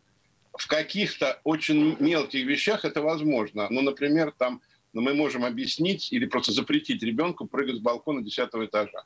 В 0.56 0.68
каких-то 0.68 1.40
очень 1.44 1.96
мелких 1.98 2.46
вещах 2.46 2.84
это 2.84 3.02
возможно. 3.02 3.66
Ну, 3.70 3.82
например, 3.82 4.32
там 4.36 4.60
ну, 4.92 5.00
мы 5.00 5.12
можем 5.14 5.44
объяснить 5.44 6.12
или 6.12 6.26
просто 6.26 6.52
запретить 6.52 7.02
ребенку 7.02 7.46
прыгать 7.46 7.76
с 7.76 7.80
балкона 7.80 8.22
10 8.22 8.48
этажа. 8.54 9.04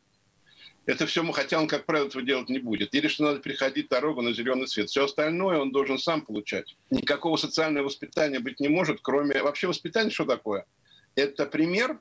Это 0.85 1.07
все, 1.07 1.23
хотя 1.33 1.59
он, 1.59 1.67
как 1.67 1.85
правило, 1.85 2.07
этого 2.07 2.23
делать 2.23 2.49
не 2.49 2.59
будет. 2.59 2.95
Или 2.95 3.09
что 3.09 3.25
надо 3.25 3.41
переходить 3.41 3.89
дорогу 3.89 4.23
на 4.23 4.33
зеленый 4.33 4.67
свет. 4.67 4.89
Все 4.89 5.05
остальное 5.05 5.59
он 5.59 5.71
должен 5.71 5.99
сам 5.99 6.23
получать. 6.23 6.77
Никакого 6.91 7.37
социального 7.37 7.87
воспитания 7.87 8.39
быть 8.39 8.59
не 8.61 8.69
может, 8.69 9.01
кроме... 9.03 9.43
Вообще 9.43 9.67
воспитание 9.67 10.11
что 10.11 10.25
такое? 10.25 10.65
Это 11.19 11.47
пример, 11.47 11.99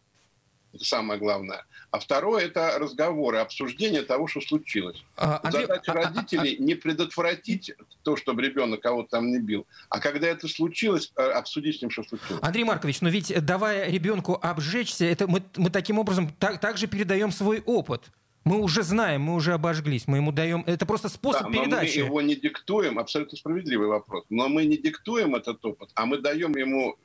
это 0.74 0.86
самое 0.86 1.20
главное. 1.20 1.66
А 1.90 2.00
второе– 2.00 2.46
это 2.46 2.78
разговоры, 2.78 3.40
обсуждение 3.40 4.04
того, 4.04 4.28
что 4.28 4.42
случилось. 4.42 5.04
А, 5.16 5.40
Андрей, 5.44 5.66
Задача 5.66 5.92
а, 5.92 5.96
а, 5.96 6.04
родителей 6.04 6.56
а, 6.60 6.62
а, 6.62 6.64
не 6.64 6.76
предотвратить 6.76 7.74
то, 8.04 8.16
чтобы 8.16 8.44
ребенок 8.44 8.82
кого-то 8.82 9.10
там 9.10 9.32
не 9.32 9.40
бил, 9.40 9.66
а 9.90 10.00
когда 10.00 10.28
это 10.28 10.48
случилось, 10.48 11.12
э, 11.16 11.22
обсудить 11.22 11.80
с 11.80 11.82
ним, 11.82 11.90
что 11.90 12.04
случилось. 12.04 12.44
Андрей 12.44 12.64
Маркович, 12.64 13.02
но 13.02 13.10
ведь 13.10 13.34
давая 13.44 13.90
ребенку 13.90 14.38
обжечься, 14.40 15.06
это 15.06 15.28
мы, 15.28 15.42
мы 15.56 15.72
таким 15.72 15.98
образом 15.98 16.30
так, 16.38 16.60
также 16.60 16.86
передаем 16.86 17.32
свой 17.32 17.62
опыт. 17.66 18.04
Мы 18.48 18.62
уже 18.62 18.82
знаем, 18.82 19.24
мы 19.24 19.36
уже 19.36 19.54
обожглись, 19.54 20.08
мы 20.08 20.18
ему 20.18 20.32
даем... 20.32 20.64
Это 20.66 20.86
просто 20.86 21.10
способ 21.10 21.44
да, 21.44 21.50
передачи. 21.50 22.00
мы 22.00 22.06
его 22.06 22.22
не 22.22 22.36
диктуем, 22.36 22.98
абсолютно 22.98 23.38
справедливый 23.38 23.88
вопрос. 23.90 24.24
Но 24.30 24.48
мы 24.48 24.66
не 24.66 24.78
диктуем 24.78 25.36
этот 25.36 25.64
опыт, 25.66 25.90
а 25.96 26.06
мы 26.06 26.20
даем 26.20 26.56
ему 26.56 26.96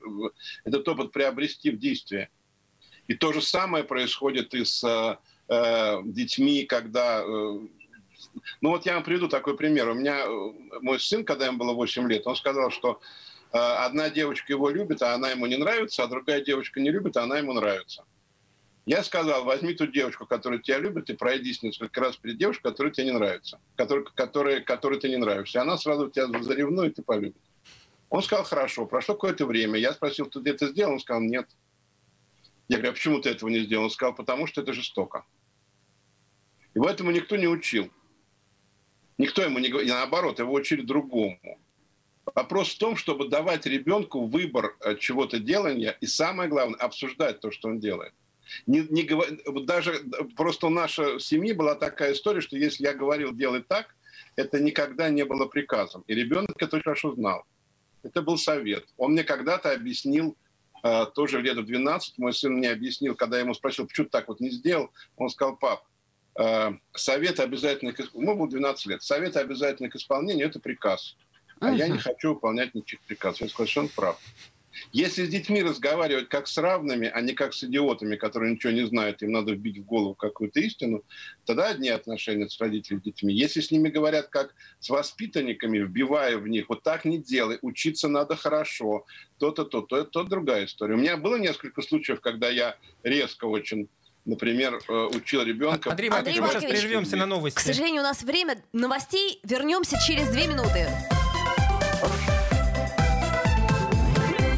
этот 0.65 0.87
опыт 0.87 1.11
приобрести 1.11 1.71
в 1.71 1.79
действии. 1.79 2.29
И 3.09 3.15
то 3.15 3.33
же 3.33 3.43
самое 3.43 3.83
происходит 3.83 4.55
и 4.55 4.65
с 4.65 4.85
э, 4.85 5.17
э 5.49 6.03
детьми, 6.05 6.65
когда... 6.65 7.23
Э, 7.23 7.59
ну 8.61 8.71
вот 8.71 8.87
я 8.87 8.95
вам 8.95 9.03
приведу 9.03 9.27
такой 9.27 9.57
пример. 9.57 9.89
У 9.89 9.95
меня 9.95 10.21
э, 10.25 10.53
мой 10.81 11.01
сын, 11.01 11.25
когда 11.25 11.47
ему 11.47 11.59
было 11.59 11.73
8 11.73 12.09
лет, 12.09 12.25
он 12.25 12.37
сказал, 12.37 12.71
что 12.71 13.01
э, 13.53 13.59
одна 13.59 14.11
девочка 14.11 14.53
его 14.53 14.71
любит, 14.71 15.03
а 15.03 15.15
она 15.15 15.31
ему 15.31 15.47
не 15.47 15.57
нравится, 15.57 16.05
а 16.05 16.07
другая 16.07 16.41
девочка 16.41 16.79
не 16.79 16.93
любит, 16.93 17.17
а 17.17 17.25
она 17.25 17.39
ему 17.39 17.53
нравится. 17.53 18.05
Я 18.85 19.05
сказал, 19.05 19.45
возьми 19.45 19.75
ту 19.75 19.87
девочку, 19.87 20.27
которая 20.27 20.59
тебя 20.59 20.79
любит, 20.79 21.09
и 21.09 21.15
пройдись 21.15 21.63
несколько 21.63 22.01
раз 22.01 22.17
перед 22.17 22.39
девушкой, 22.39 22.71
которая 22.71 22.93
тебе 22.93 23.07
не 23.07 23.13
нравится, 23.13 23.61
которой, 23.77 24.05
которой, 24.15 24.61
которой 24.63 24.99
ты 24.99 25.09
не 25.09 25.19
нравишься. 25.19 25.63
Она 25.63 25.79
сразу 25.79 26.11
тебя 26.11 26.27
заревнует 26.43 26.99
и 26.99 27.03
полюбит. 27.03 27.37
Он 28.11 28.23
сказал, 28.23 28.45
хорошо. 28.45 28.87
Прошло 28.87 29.15
какое-то 29.15 29.47
время. 29.47 29.79
Я 29.79 29.93
спросил, 29.93 30.27
ты 30.27 30.41
это 30.51 30.67
сделал? 30.67 30.95
Он 30.95 31.01
сказал, 31.01 31.23
нет. 31.23 31.49
Я 32.69 32.79
говорю, 32.79 32.91
а 32.91 32.95
почему 32.95 33.21
ты 33.21 33.31
этого 33.31 33.49
не 33.49 33.61
сделал? 33.61 33.85
Он 33.85 33.91
сказал, 33.91 34.15
потому 34.15 34.47
что 34.47 34.63
это 34.63 34.73
жестоко. 34.73 35.25
И 36.75 36.79
поэтому 36.79 37.11
никто 37.11 37.37
не 37.37 37.47
учил. 37.47 37.91
Никто 39.17 39.43
ему 39.43 39.61
не 39.61 39.69
говорил. 39.69 39.95
Наоборот, 39.95 40.41
его 40.41 40.53
учили 40.53 40.83
другому. 40.83 41.61
Вопрос 42.35 42.75
в 42.75 42.79
том, 42.79 42.97
чтобы 42.97 43.29
давать 43.29 43.67
ребенку 43.67 44.27
выбор 44.27 44.77
э, 44.81 44.97
чего-то 44.97 45.39
делания 45.39 45.97
и 46.01 46.07
самое 46.07 46.49
главное, 46.49 46.79
обсуждать 46.79 47.41
то, 47.41 47.51
что 47.51 47.69
он 47.69 47.79
делает. 47.79 48.13
Не, 48.67 48.87
не, 48.91 49.09
даже 49.65 50.05
просто 50.37 50.67
у 50.67 50.71
нашей 50.71 51.21
семьи 51.21 51.53
была 51.53 51.75
такая 51.75 52.13
история, 52.13 52.41
что 52.41 52.57
если 52.57 52.85
я 52.85 52.95
говорил 52.95 53.33
делать 53.35 53.69
так, 53.69 53.95
это 54.37 54.61
никогда 54.61 55.11
не 55.11 55.25
было 55.25 55.47
приказом. 55.47 56.05
И 56.07 56.15
ребенок 56.15 56.55
это 56.59 56.77
очень 56.77 56.85
хорошо 56.85 57.15
знал. 57.15 57.45
Это 58.03 58.23
был 58.23 58.37
совет. 58.37 58.87
Он 58.97 59.13
мне 59.13 59.25
когда-то 59.25 59.73
объяснил, 59.73 60.37
э, 60.83 61.07
тоже 61.15 61.41
лет 61.41 61.57
в 61.57 61.65
12, 61.65 62.19
мой 62.19 62.33
сын 62.33 62.55
мне 62.55 62.71
объяснил, 62.71 63.15
когда 63.15 63.37
я 63.37 63.43
ему 63.43 63.55
спросил, 63.55 63.87
почему 63.87 64.07
ты 64.07 64.11
так 64.11 64.29
вот 64.29 64.41
не 64.41 64.51
сделал, 64.51 64.91
он 65.17 65.29
сказал, 65.29 65.57
пап, 65.57 65.85
э, 66.39 66.73
совет 66.95 67.41
обязательно, 67.41 67.95
ему 68.15 68.37
было 68.37 68.49
12 68.49 68.87
лет, 68.87 69.03
совет 69.03 69.37
обязательно 69.37 69.89
к 69.89 69.97
исполнению– 69.97 70.47
это 70.49 70.59
приказ. 70.59 71.17
А 71.61 71.71
uh-huh. 71.71 71.77
я 71.77 71.89
не 71.89 71.99
хочу 71.99 72.35
выполнять 72.35 72.75
никаких 72.75 73.01
приказов. 73.03 73.43
Я 73.43 73.49
сказал, 73.49 73.67
что 73.69 73.81
он 73.83 73.89
прав. 73.89 74.21
Если 74.93 75.25
с 75.25 75.29
детьми 75.29 75.63
разговаривать 75.63 76.29
как 76.29 76.49
с 76.49 76.59
равными, 76.59 77.11
а 77.13 77.21
не 77.21 77.33
как 77.33 77.55
с 77.55 77.65
идиотами, 77.65 78.17
которые 78.17 78.53
ничего 78.53 78.73
не 78.73 78.87
знают, 78.87 79.23
им 79.23 79.33
надо 79.33 79.53
вбить 79.53 79.79
в 79.79 79.85
голову 79.85 80.15
какую-то 80.15 80.61
истину, 80.61 81.03
тогда 81.45 81.69
одни 81.69 81.89
отношения 81.89 82.49
с 82.49 82.61
родителями 82.61 83.01
с 83.01 83.05
детьми. 83.05 83.35
Если 83.35 83.61
с 83.61 83.71
ними 83.71 83.89
говорят 83.89 84.29
как 84.29 84.55
с 84.81 84.89
воспитанниками, 84.89 85.79
вбивая 85.79 86.37
в 86.39 86.49
них, 86.49 86.69
вот 86.69 86.83
так 86.83 87.05
не 87.05 87.19
делай, 87.19 87.59
учиться 87.63 88.09
надо 88.09 88.37
хорошо, 88.37 89.05
то-то, 89.39 89.65
то, 89.65 89.81
то, 89.81 89.99
это 89.99 90.25
другая 90.25 90.67
история. 90.67 90.95
У 90.95 90.99
меня 90.99 91.17
было 91.17 91.37
несколько 91.37 91.83
случаев, 91.83 92.21
когда 92.21 92.49
я 92.51 92.77
резко 93.03 93.47
очень 93.47 93.89
например, 94.25 94.81
э, 94.89 94.93
учил 95.15 95.43
ребенка. 95.43 95.91
Андрей 95.91 96.09
Маркович, 96.09 96.39
мы 96.39 96.49
сейчас 96.49 96.65
прервемся 96.65 97.17
на 97.17 97.27
новости. 97.27 97.59
К 97.59 97.61
сожалению, 97.61 98.03
у 98.03 98.05
нас 98.05 98.23
время 98.23 98.63
новостей. 98.73 99.41
Вернемся 99.43 99.97
через 100.07 100.29
две 100.29 100.47
минуты. 100.47 100.87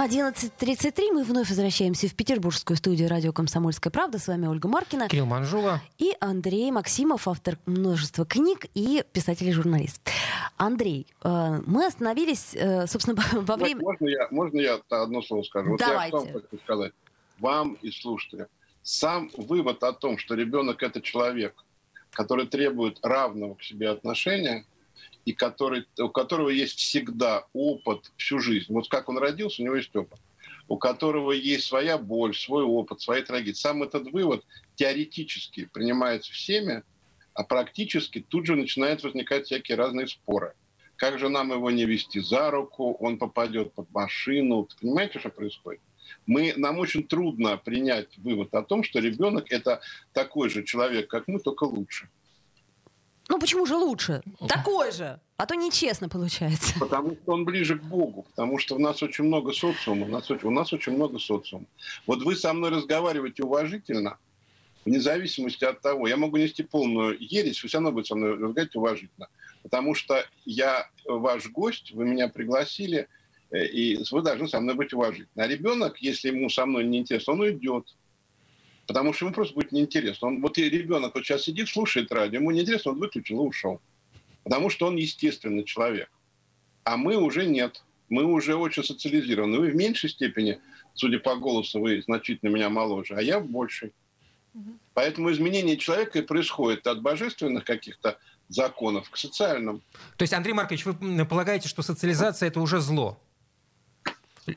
11.33. 0.00 1.12
Мы 1.12 1.24
вновь 1.24 1.50
возвращаемся 1.50 2.08
в 2.08 2.14
петербургскую 2.14 2.74
студию 2.78 3.06
радио 3.10 3.34
«Комсомольская 3.34 3.90
правда». 3.90 4.18
С 4.18 4.28
вами 4.28 4.46
Ольга 4.46 4.66
Маркина. 4.66 5.08
Кирилл 5.08 5.26
Манжула. 5.26 5.82
И 5.98 6.16
Андрей 6.20 6.70
Максимов, 6.70 7.28
автор 7.28 7.58
множества 7.66 8.24
книг 8.24 8.64
и 8.72 9.04
писатель 9.12 9.50
и 9.50 9.52
журналист. 9.52 10.00
Андрей, 10.56 11.06
э, 11.22 11.60
мы 11.66 11.84
остановились, 11.84 12.54
э, 12.54 12.86
собственно, 12.86 13.20
во 13.42 13.56
время... 13.56 13.82
Можно 13.82 14.08
я, 14.08 14.28
можно 14.30 14.58
я 14.58 14.80
одно 14.88 15.20
слово 15.20 15.42
скажу? 15.42 15.76
Давайте. 15.76 16.16
Вот 16.16 16.24
я 16.24 16.30
что 16.30 16.40
хочу 16.40 16.62
сказать. 16.62 16.92
Вам 17.38 17.74
и 17.82 17.90
слушателям. 17.90 18.46
Сам 18.82 19.30
вывод 19.36 19.82
о 19.82 19.92
том, 19.92 20.16
что 20.16 20.34
ребенок– 20.34 20.82
это 20.82 21.02
человек, 21.02 21.54
который 22.12 22.46
требует 22.46 23.00
равного 23.02 23.54
к 23.56 23.62
себе 23.62 23.90
отношения– 23.90 24.64
и 25.24 25.32
который, 25.32 25.86
у 25.98 26.08
которого 26.08 26.48
есть 26.48 26.78
всегда 26.78 27.44
опыт 27.52 28.12
всю 28.16 28.38
жизнь. 28.38 28.72
Вот 28.72 28.88
как 28.88 29.08
он 29.08 29.18
родился, 29.18 29.62
у 29.62 29.64
него 29.64 29.76
есть 29.76 29.94
опыт. 29.94 30.18
У 30.68 30.76
которого 30.76 31.32
есть 31.32 31.66
своя 31.66 31.98
боль, 31.98 32.34
свой 32.34 32.62
опыт, 32.62 33.00
свои 33.00 33.22
трагедии. 33.22 33.56
Сам 33.56 33.82
этот 33.82 34.10
вывод 34.12 34.44
теоретически 34.76 35.68
принимается 35.72 36.32
всеми, 36.32 36.82
а 37.34 37.44
практически 37.44 38.24
тут 38.26 38.46
же 38.46 38.56
начинают 38.56 39.02
возникать 39.02 39.46
всякие 39.46 39.76
разные 39.76 40.06
споры. 40.06 40.54
Как 40.96 41.18
же 41.18 41.28
нам 41.28 41.50
его 41.50 41.70
не 41.70 41.86
вести 41.86 42.20
за 42.20 42.50
руку, 42.50 42.92
он 43.00 43.18
попадет 43.18 43.72
под 43.72 43.90
машину. 43.90 44.68
Понимаете, 44.80 45.18
что 45.18 45.30
происходит? 45.30 45.80
Мы, 46.26 46.52
нам 46.56 46.78
очень 46.78 47.06
трудно 47.06 47.56
принять 47.56 48.16
вывод 48.18 48.54
о 48.54 48.62
том, 48.62 48.84
что 48.84 48.98
ребенок 49.00 49.50
это 49.50 49.80
такой 50.12 50.50
же 50.50 50.62
человек, 50.62 51.08
как 51.08 51.26
мы, 51.26 51.40
только 51.40 51.64
лучше. 51.64 52.08
Ну 53.30 53.38
почему 53.38 53.64
же 53.64 53.76
лучше? 53.76 54.22
Такой 54.48 54.90
же. 54.90 55.20
А 55.36 55.46
то 55.46 55.54
нечестно 55.54 56.08
получается. 56.08 56.74
Потому 56.80 57.12
что 57.12 57.32
он 57.32 57.44
ближе 57.44 57.78
к 57.78 57.82
Богу, 57.82 58.26
потому 58.30 58.58
что 58.58 58.74
у 58.74 58.80
нас 58.80 59.04
очень 59.04 59.24
много 59.24 59.52
социума, 59.52 60.06
у 60.06 60.08
нас, 60.08 60.28
у 60.30 60.50
нас 60.50 60.72
очень 60.72 60.94
много 60.94 61.20
социума. 61.20 61.64
Вот 62.08 62.22
вы 62.24 62.34
со 62.34 62.52
мной 62.52 62.70
разговариваете 62.70 63.44
уважительно, 63.44 64.18
вне 64.84 65.00
зависимости 65.00 65.64
от 65.64 65.80
того, 65.80 66.08
я 66.08 66.16
могу 66.16 66.38
нести 66.38 66.64
полную 66.64 67.16
ересь, 67.20 67.62
вы 67.62 67.68
все 67.68 67.78
равно 67.78 67.92
будете 67.92 68.08
со 68.08 68.16
мной 68.16 68.32
разговаривать 68.32 68.74
уважительно. 68.74 69.28
Потому 69.62 69.94
что 69.94 70.24
я 70.44 70.88
ваш 71.04 71.48
гость, 71.50 71.92
вы 71.92 72.06
меня 72.06 72.26
пригласили, 72.26 73.06
э, 73.52 73.64
и 73.64 74.02
вы 74.10 74.22
должны 74.22 74.48
со 74.48 74.58
мной 74.60 74.74
быть 74.74 74.92
уважительны. 74.92 75.40
А 75.40 75.46
ребенок, 75.46 75.98
если 75.98 76.28
ему 76.28 76.50
со 76.50 76.66
мной 76.66 76.84
неинтересно, 76.84 77.34
он 77.34 77.40
уйдет. 77.42 77.86
Потому 78.90 79.12
что 79.12 79.24
ему 79.24 79.32
просто 79.32 79.54
будет 79.54 79.70
неинтересно. 79.70 80.26
Он, 80.26 80.40
вот 80.40 80.58
и 80.58 80.68
ребенок 80.68 81.14
вот 81.14 81.24
сейчас 81.24 81.44
сидит, 81.44 81.68
слушает 81.68 82.10
радио, 82.10 82.40
ему 82.40 82.50
неинтересно, 82.50 82.90
он 82.90 82.98
выключил 82.98 83.36
и 83.36 83.46
ушел. 83.46 83.80
Потому 84.42 84.68
что 84.68 84.88
он 84.88 84.96
естественный 84.96 85.62
человек. 85.62 86.10
А 86.82 86.96
мы 86.96 87.14
уже 87.14 87.46
нет. 87.46 87.84
Мы 88.08 88.24
уже 88.24 88.56
очень 88.56 88.82
социализированы. 88.82 89.60
Вы 89.60 89.70
в 89.70 89.76
меньшей 89.76 90.10
степени, 90.10 90.58
судя 90.94 91.20
по 91.20 91.36
голосу, 91.36 91.78
вы 91.78 92.02
значительно 92.02 92.50
меня 92.50 92.68
моложе, 92.68 93.14
а 93.14 93.22
я 93.22 93.38
в 93.38 93.46
большей. 93.46 93.92
Поэтому 94.94 95.30
изменение 95.30 95.76
человека 95.76 96.18
и 96.18 96.22
происходит 96.22 96.84
от 96.88 97.00
божественных 97.00 97.64
каких-то 97.64 98.18
законов 98.48 99.08
к 99.08 99.16
социальным. 99.16 99.82
То 100.16 100.24
есть, 100.24 100.32
Андрей 100.32 100.52
Маркович, 100.52 100.84
вы 100.84 101.24
полагаете, 101.26 101.68
что 101.68 101.82
социализация 101.82 102.48
это 102.48 102.60
уже 102.60 102.80
зло? 102.80 103.20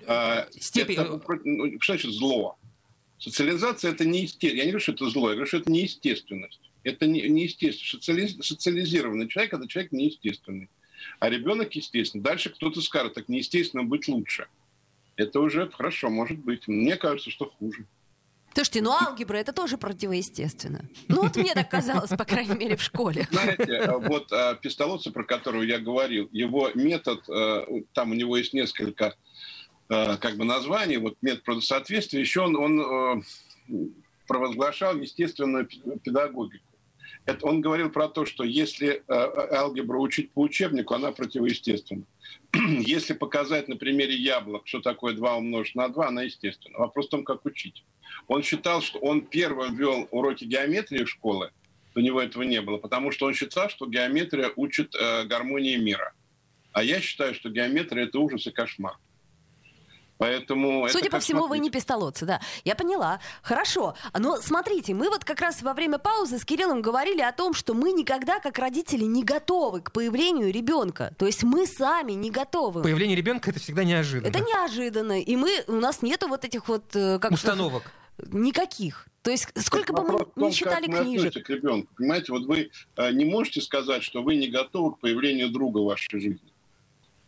А, 0.07 0.47
Степень... 0.59 0.95
это, 0.95 1.21
ну, 1.43 1.79
что 1.79 1.93
значит 1.93 2.11
зло? 2.13 2.57
Социализация 3.23 3.91
это 3.91 4.03
не 4.03 4.23
естественность. 4.23 4.57
Я 4.57 4.65
не 4.65 4.71
говорю, 4.71 4.83
что 4.83 4.91
это 4.91 5.09
зло, 5.09 5.29
я 5.29 5.35
говорю, 5.35 5.47
что 5.47 5.57
это 5.57 5.71
неестественность. 5.71 6.59
Это 6.83 7.07
не, 7.07 7.21
неестественно. 7.29 8.43
Социализированный 8.43 9.29
человек 9.29 9.53
это 9.53 9.65
человек 9.65 9.93
неестественный. 9.93 10.69
А 11.19 11.29
ребенок 11.29 11.73
естественный. 11.73 12.21
Дальше 12.21 12.49
кто-то 12.49 12.81
скажет, 12.81 13.13
так 13.13 13.29
неестественно 13.29 13.83
быть 13.83 14.09
лучше. 14.09 14.47
Это 15.15 15.39
уже 15.39 15.69
хорошо, 15.69 16.09
может 16.09 16.37
быть. 16.37 16.67
Мне 16.67 16.97
кажется, 16.97 17.29
что 17.29 17.45
хуже. 17.45 17.85
Слушайте, 18.53 18.81
ну 18.81 18.91
алгебра 18.91 19.37
это 19.37 19.53
тоже 19.53 19.77
противоестественно. 19.77 20.81
Ну 21.07 21.23
вот 21.23 21.37
мне 21.37 21.53
так 21.53 21.69
казалось, 21.69 22.09
по 22.09 22.25
крайней 22.25 22.55
мере, 22.55 22.75
в 22.75 22.83
школе. 22.83 23.25
Знаете, 23.31 23.89
вот 23.99 24.31
э, 24.33 24.57
Пистолоцци, 24.61 25.11
про 25.11 25.23
которого 25.23 25.63
я 25.63 25.79
говорил, 25.79 26.27
его 26.33 26.69
метод, 26.75 27.23
э, 27.29 27.65
там 27.93 28.11
у 28.11 28.15
него 28.15 28.35
есть 28.35 28.53
несколько 28.53 29.15
как 30.19 30.37
бы 30.37 30.45
названий, 30.45 30.97
вот 30.97 31.15
метод 31.21 31.43
правдосоответствия, 31.43 32.19
еще 32.19 32.41
он, 32.41 32.55
он 32.55 33.25
провозглашал 34.27 34.97
естественную 34.97 35.67
педагогику. 35.67 36.65
Это 37.25 37.45
он 37.45 37.61
говорил 37.61 37.89
про 37.89 38.09
то, 38.09 38.25
что 38.25 38.43
если 38.43 39.03
алгебру 39.07 40.01
учить 40.01 40.31
по 40.31 40.41
учебнику, 40.41 40.93
она 40.93 41.11
противоестественна. 41.11 42.03
Если 42.53 43.13
показать 43.13 43.67
на 43.67 43.77
примере 43.77 44.15
яблок, 44.15 44.67
что 44.67 44.81
такое 44.81 45.13
2 45.13 45.37
умножить 45.37 45.75
на 45.75 45.87
2, 45.87 46.07
она 46.07 46.23
естественна. 46.23 46.79
Вопрос 46.79 47.07
в 47.07 47.09
том, 47.09 47.23
как 47.23 47.45
учить. 47.45 47.83
Он 48.27 48.43
считал, 48.43 48.81
что 48.81 48.99
он 48.99 49.21
первым 49.21 49.75
ввел 49.75 50.07
уроки 50.11 50.43
геометрии 50.43 51.03
в 51.03 51.09
школы, 51.09 51.51
у 51.95 51.99
него 51.99 52.21
этого 52.21 52.43
не 52.43 52.61
было, 52.61 52.77
потому 52.77 53.11
что 53.11 53.25
он 53.27 53.33
считал, 53.33 53.69
что 53.69 53.85
геометрия 53.85 54.51
учит 54.55 54.95
э, 54.95 55.25
гармонии 55.25 55.77
мира. 55.77 56.13
А 56.71 56.83
я 56.83 56.99
считаю, 56.99 57.35
что 57.35 57.49
геометрия– 57.49 58.05
это 58.07 58.19
ужас 58.19 58.47
и 58.47 58.51
кошмар. 58.51 58.97
Поэтому 60.23 60.87
Судя 60.89 61.09
по 61.09 61.19
всему, 61.19 61.41
смотреть. 61.41 61.59
вы 61.59 61.63
не 61.63 61.69
пистолотцы, 61.69 62.25
да. 62.25 62.41
Я 62.63 62.75
поняла. 62.75 63.19
Хорошо. 63.41 63.95
Но 64.17 64.37
смотрите, 64.37 64.93
мы 64.93 65.09
вот 65.09 65.25
как 65.25 65.41
раз 65.41 65.61
во 65.61 65.73
время 65.73 65.97
паузы 65.97 66.39
с 66.39 66.45
Кириллом 66.45 66.81
говорили 66.81 67.21
о 67.21 67.31
том, 67.31 67.53
что 67.53 67.73
мы 67.73 67.91
никогда, 67.91 68.39
как 68.39 68.57
родители, 68.59 69.03
не 69.03 69.23
готовы 69.23 69.81
к 69.81 69.91
появлению 69.91 70.51
ребенка. 70.51 71.13
То 71.17 71.25
есть 71.25 71.43
мы 71.43 71.67
сами 71.67 72.13
не 72.13 72.31
готовы. 72.31 72.81
Появление 72.83 73.15
ребенка 73.15 73.49
это 73.49 73.59
всегда 73.59 73.83
неожиданно. 73.83 74.29
Это 74.29 74.39
неожиданно. 74.39 75.19
И 75.19 75.35
мы, 75.35 75.63
у 75.67 75.73
нас 75.73 76.01
нету 76.01 76.27
вот 76.27 76.45
этих 76.45 76.67
вот... 76.67 76.95
Э, 76.95 77.19
как 77.19 77.31
Установок. 77.31 77.83
Никаких. 78.31 79.07
То 79.23 79.31
есть 79.31 79.47
сколько 79.55 79.93
бы 79.93 80.03
мы 80.03 80.19
том, 80.19 80.31
не 80.35 80.53
читали 80.53 80.87
как 80.87 81.03
книжек. 81.03 81.45
к 81.45 81.49
ребенку. 81.49 81.89
Понимаете, 81.95 82.33
вот 82.33 82.43
вы 82.43 82.71
э, 82.97 83.11
не 83.11 83.25
можете 83.25 83.61
сказать, 83.61 84.03
что 84.03 84.21
вы 84.21 84.35
не 84.35 84.49
готовы 84.49 84.95
к 84.95 84.99
появлению 84.99 85.49
друга 85.49 85.79
в 85.79 85.85
вашей 85.85 86.19
жизни. 86.19 86.52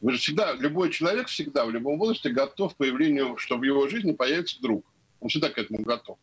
Вы 0.06 0.12
же 0.12 0.18
всегда, 0.20 0.54
любой 0.54 0.92
человек 0.92 1.30
всегда 1.30 1.66
в 1.66 1.72
любом 1.72 1.98
возрасте 1.98 2.30
готов 2.30 2.76
к 2.76 2.78
появлению, 2.78 3.38
что 3.38 3.58
в 3.58 3.64
его 3.64 3.88
жизни 3.88 4.12
появится 4.12 4.62
друг. 4.62 4.86
Он 5.20 5.30
всегда 5.30 5.50
к 5.50 5.58
этому 5.58 5.82
готов. 5.82 6.20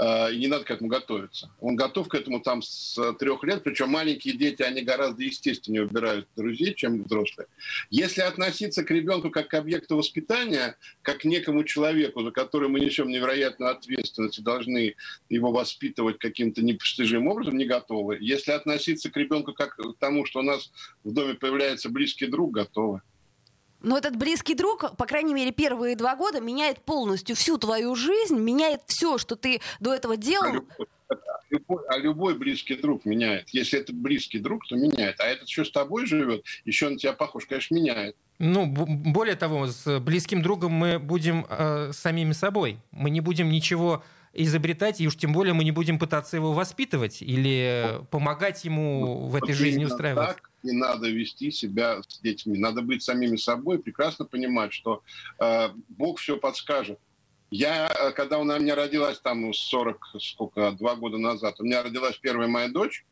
Э, 0.00 0.32
и 0.32 0.38
не 0.38 0.46
надо 0.46 0.64
к 0.64 0.70
этому 0.70 0.88
готовиться. 0.88 1.50
Он 1.60 1.76
готов 1.76 2.08
к 2.08 2.14
этому 2.14 2.40
там 2.40 2.62
с 2.62 2.98
трех 3.18 3.44
лет, 3.44 3.62
причем 3.62 3.90
маленькие 3.90 4.34
дети, 4.34 4.62
они 4.62 4.80
гораздо 4.80 5.22
естественнее 5.22 5.84
убирают 5.84 6.26
друзей, 6.36 6.74
чем 6.74 7.02
взрослые. 7.02 7.48
Если 7.90 8.22
относиться 8.22 8.82
к 8.82 8.90
ребенку 8.90 9.30
как 9.30 9.48
к 9.48 9.54
объекту 9.54 9.96
воспитания, 9.96 10.76
как 11.02 11.18
к 11.18 11.24
некому 11.24 11.64
человеку, 11.64 12.22
за 12.22 12.30
который 12.30 12.70
мы 12.70 12.80
несем 12.80 13.08
невероятную 13.08 13.72
ответственность 13.72 14.38
и 14.38 14.42
должны 14.42 14.94
его 15.28 15.52
воспитывать 15.52 16.18
каким-то 16.18 16.62
непостижимым 16.62 17.28
образом, 17.28 17.58
не 17.58 17.66
готовы. 17.66 18.16
Если 18.20 18.52
относиться 18.52 19.10
к 19.10 19.16
ребенку 19.18 19.52
как 19.52 19.76
к 19.76 19.98
тому, 19.98 20.24
что 20.24 20.40
у 20.40 20.42
нас 20.42 20.72
в 21.04 21.12
доме 21.12 21.34
появляется 21.34 21.90
близкий 21.90 22.26
друг, 22.26 22.52
готовы. 22.52 23.02
Но 23.82 23.96
этот 23.96 24.16
близкий 24.16 24.54
друг, 24.54 24.96
по 24.96 25.06
крайней 25.06 25.34
мере, 25.34 25.52
первые 25.52 25.96
два 25.96 26.16
года 26.16 26.40
меняет 26.40 26.80
полностью 26.80 27.34
всю 27.34 27.56
твою 27.58 27.94
жизнь, 27.94 28.38
меняет 28.38 28.82
все, 28.86 29.18
что 29.18 29.36
ты 29.36 29.60
до 29.80 29.94
этого 29.94 30.16
делал. 30.16 30.46
А 30.46 30.52
любой, 30.52 30.86
любой, 31.50 31.82
а 31.88 31.98
любой 31.98 32.34
близкий 32.38 32.76
друг 32.76 33.04
меняет. 33.04 33.48
Если 33.50 33.78
это 33.78 33.92
близкий 33.92 34.38
друг, 34.38 34.66
то 34.68 34.76
меняет. 34.76 35.18
А 35.20 35.24
этот 35.24 35.48
еще 35.48 35.64
с 35.64 35.70
тобой 35.70 36.06
живет, 36.06 36.44
еще 36.64 36.88
на 36.88 36.98
тебя 36.98 37.14
похож, 37.14 37.46
конечно, 37.46 37.74
меняет. 37.74 38.16
Ну, 38.38 38.66
более 38.66 39.36
того, 39.36 39.66
с 39.66 40.00
близким 40.00 40.42
другом 40.42 40.72
мы 40.72 40.98
будем 40.98 41.46
э, 41.48 41.92
самими 41.92 42.32
собой. 42.32 42.78
Мы 42.90 43.10
не 43.10 43.20
будем 43.20 43.50
ничего 43.50 44.02
изобретать, 44.32 45.00
и 45.00 45.08
уж 45.08 45.16
тем 45.16 45.32
более 45.32 45.54
мы 45.54 45.64
не 45.64 45.72
будем 45.72 45.98
пытаться 45.98 46.36
его 46.36 46.52
воспитывать 46.52 47.20
или 47.20 48.00
помогать 48.10 48.64
ему 48.64 49.26
вот 49.26 49.32
в 49.32 49.42
этой 49.42 49.54
жизни 49.54 49.84
устраиваться. 49.84 50.34
Так 50.34 50.49
не 50.62 50.72
надо 50.72 51.08
вести 51.08 51.50
себя 51.50 52.02
с 52.06 52.20
детьми. 52.20 52.58
Надо 52.58 52.82
быть 52.82 53.02
самими 53.02 53.36
собой, 53.36 53.78
прекрасно 53.78 54.24
понимать, 54.24 54.72
что 54.72 55.02
э, 55.38 55.68
Бог 55.88 56.18
все 56.18 56.36
подскажет. 56.36 56.98
Я, 57.50 57.88
э, 57.88 58.12
когда 58.12 58.38
у 58.38 58.44
меня 58.44 58.74
родилась 58.74 59.18
там 59.20 59.52
40, 59.52 60.16
сколько, 60.20 60.72
два 60.72 60.94
года 60.94 61.18
назад, 61.18 61.60
у 61.60 61.64
меня 61.64 61.82
родилась 61.82 62.16
первая 62.16 62.48
моя 62.48 62.68
дочь, 62.68 63.04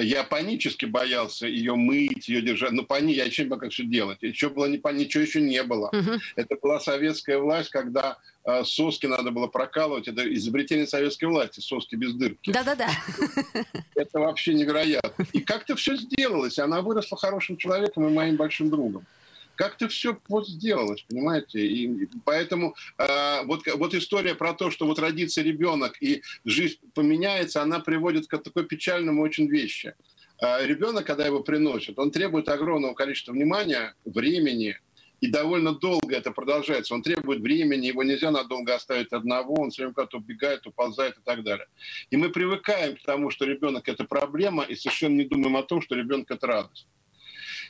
я 0.00 0.24
панически 0.24 0.86
боялся 0.86 1.46
ее 1.46 1.74
мыть, 1.74 2.28
ее 2.28 2.42
держать. 2.42 2.72
Ну, 2.72 2.84
пани, 2.84 3.12
я 3.12 3.24
еще 3.24 3.44
не 3.44 3.50
как 3.50 3.70
все 3.70 3.84
делать. 3.84 4.18
Еще 4.22 4.48
было 4.48 4.66
не 4.66 4.80
ничего 4.94 5.22
еще 5.22 5.40
не 5.40 5.62
было. 5.62 5.90
Uh-huh. 5.92 6.18
Это 6.36 6.56
была 6.60 6.80
советская 6.80 7.38
власть, 7.38 7.70
когда 7.70 8.18
э, 8.44 8.64
соски 8.64 9.06
надо 9.06 9.30
было 9.30 9.46
прокалывать. 9.46 10.08
Это 10.08 10.32
изобретение 10.34 10.86
советской 10.86 11.26
власти, 11.26 11.60
соски 11.60 11.94
без 11.94 12.14
дырки. 12.14 12.52
Да-да-да. 12.52 12.88
Это 13.94 14.18
вообще 14.18 14.54
невероятно. 14.54 15.26
И 15.32 15.40
как-то 15.40 15.76
все 15.76 15.96
сделалось. 15.96 16.58
Она 16.58 16.80
выросла 16.80 17.18
хорошим 17.18 17.56
человеком 17.56 18.06
и 18.06 18.12
моим 18.12 18.36
большим 18.36 18.70
другом 18.70 19.04
как-то 19.62 19.86
все 19.86 20.18
вот 20.28 20.48
сделалось, 20.48 21.02
понимаете? 21.08 21.64
И 21.64 22.08
поэтому 22.24 22.74
э, 22.98 23.44
вот, 23.44 23.62
вот 23.76 23.94
история 23.94 24.34
про 24.34 24.54
то, 24.54 24.72
что 24.72 24.86
вот 24.86 24.98
родится 24.98 25.40
ребенок 25.40 26.02
и 26.02 26.22
жизнь 26.44 26.78
поменяется, 26.94 27.62
она 27.62 27.78
приводит 27.78 28.26
к 28.26 28.38
такой 28.38 28.64
печальному 28.66 29.22
очень 29.22 29.46
вещи. 29.46 29.94
Э, 30.42 30.66
ребенок, 30.66 31.06
когда 31.06 31.24
его 31.24 31.44
приносят, 31.44 31.96
он 32.00 32.10
требует 32.10 32.48
огромного 32.48 32.94
количества 32.94 33.30
внимания, 33.30 33.94
времени, 34.04 34.80
и 35.20 35.28
довольно 35.28 35.72
долго 35.72 36.16
это 36.16 36.32
продолжается. 36.32 36.94
Он 36.94 37.02
требует 37.02 37.40
времени, 37.40 37.86
его 37.86 38.02
нельзя 38.02 38.32
надолго 38.32 38.74
оставить 38.74 39.12
одного, 39.12 39.54
он 39.60 39.70
все 39.70 39.82
время 39.82 39.94
куда-то 39.94 40.16
убегает, 40.16 40.66
уползает 40.66 41.18
и 41.18 41.20
так 41.24 41.44
далее. 41.44 41.68
И 42.10 42.16
мы 42.16 42.30
привыкаем 42.30 42.96
к 42.96 43.02
тому, 43.02 43.30
что 43.30 43.44
ребенок– 43.44 43.84
это 43.88 44.02
проблема, 44.02 44.64
и 44.64 44.74
совершенно 44.74 45.18
не 45.18 45.24
думаем 45.24 45.56
о 45.56 45.62
том, 45.62 45.80
что 45.80 45.94
ребенок– 45.94 46.28
это 46.32 46.48
радость. 46.48 46.88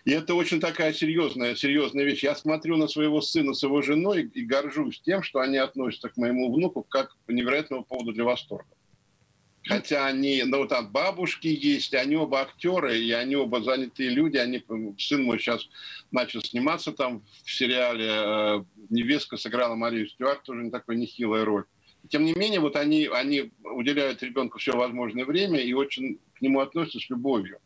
И 0.05 0.11
это 0.11 0.35
очень 0.35 0.59
такая 0.59 0.93
серьезная, 0.93 1.55
серьезная 1.55 2.05
вещь. 2.05 2.25
Я 2.25 2.35
смотрю 2.35 2.77
на 2.77 2.89
своего 2.89 3.21
сына 3.21 3.55
с 3.55 3.63
его 3.63 3.83
женой 3.83 4.29
и 4.35 4.45
горжусь 4.45 5.01
тем, 5.01 5.23
что 5.23 5.39
они 5.39 5.59
относятся 5.59 6.09
к 6.09 6.17
моему 6.17 6.53
внуку 6.53 6.83
как 6.83 7.17
к 7.27 7.33
невероятному 7.33 7.85
поводу 7.85 8.13
для 8.13 8.25
восторга. 8.25 8.67
Хотя 9.65 10.07
они, 10.07 10.43
ну 10.45 10.67
там 10.67 10.91
бабушки 10.91 11.47
есть, 11.47 11.95
они 11.95 12.17
оба 12.17 12.41
актеры, 12.41 12.99
и 12.99 13.13
они 13.13 13.37
оба 13.37 13.63
занятые 13.63 14.11
люди. 14.11 14.37
Они, 14.37 14.65
сын 14.99 15.23
мой 15.23 15.39
сейчас 15.39 15.69
начал 16.11 16.43
сниматься 16.43 16.91
там 16.91 17.23
в 17.45 17.53
сериале. 17.53 18.09
Э, 18.09 18.65
невестка 18.91 19.37
сыграла 19.37 19.77
Марию 19.77 20.09
Стюарт, 20.09 20.43
тоже 20.43 20.65
не 20.65 20.73
такой 20.73 20.97
нехилая 20.97 21.45
роль. 21.45 21.65
Тем 22.09 22.25
не 22.25 22.33
менее, 22.35 22.59
вот 22.59 22.75
они, 22.75 23.07
они 23.07 23.53
уделяют 23.63 24.21
ребенку 24.25 24.59
все 24.59 24.73
возможное 24.73 25.25
время 25.25 25.61
и 25.61 25.73
очень 25.75 26.19
к 26.35 26.41
нему 26.41 26.59
относятся 26.59 26.99
с 26.99 27.09
любовью 27.09 27.61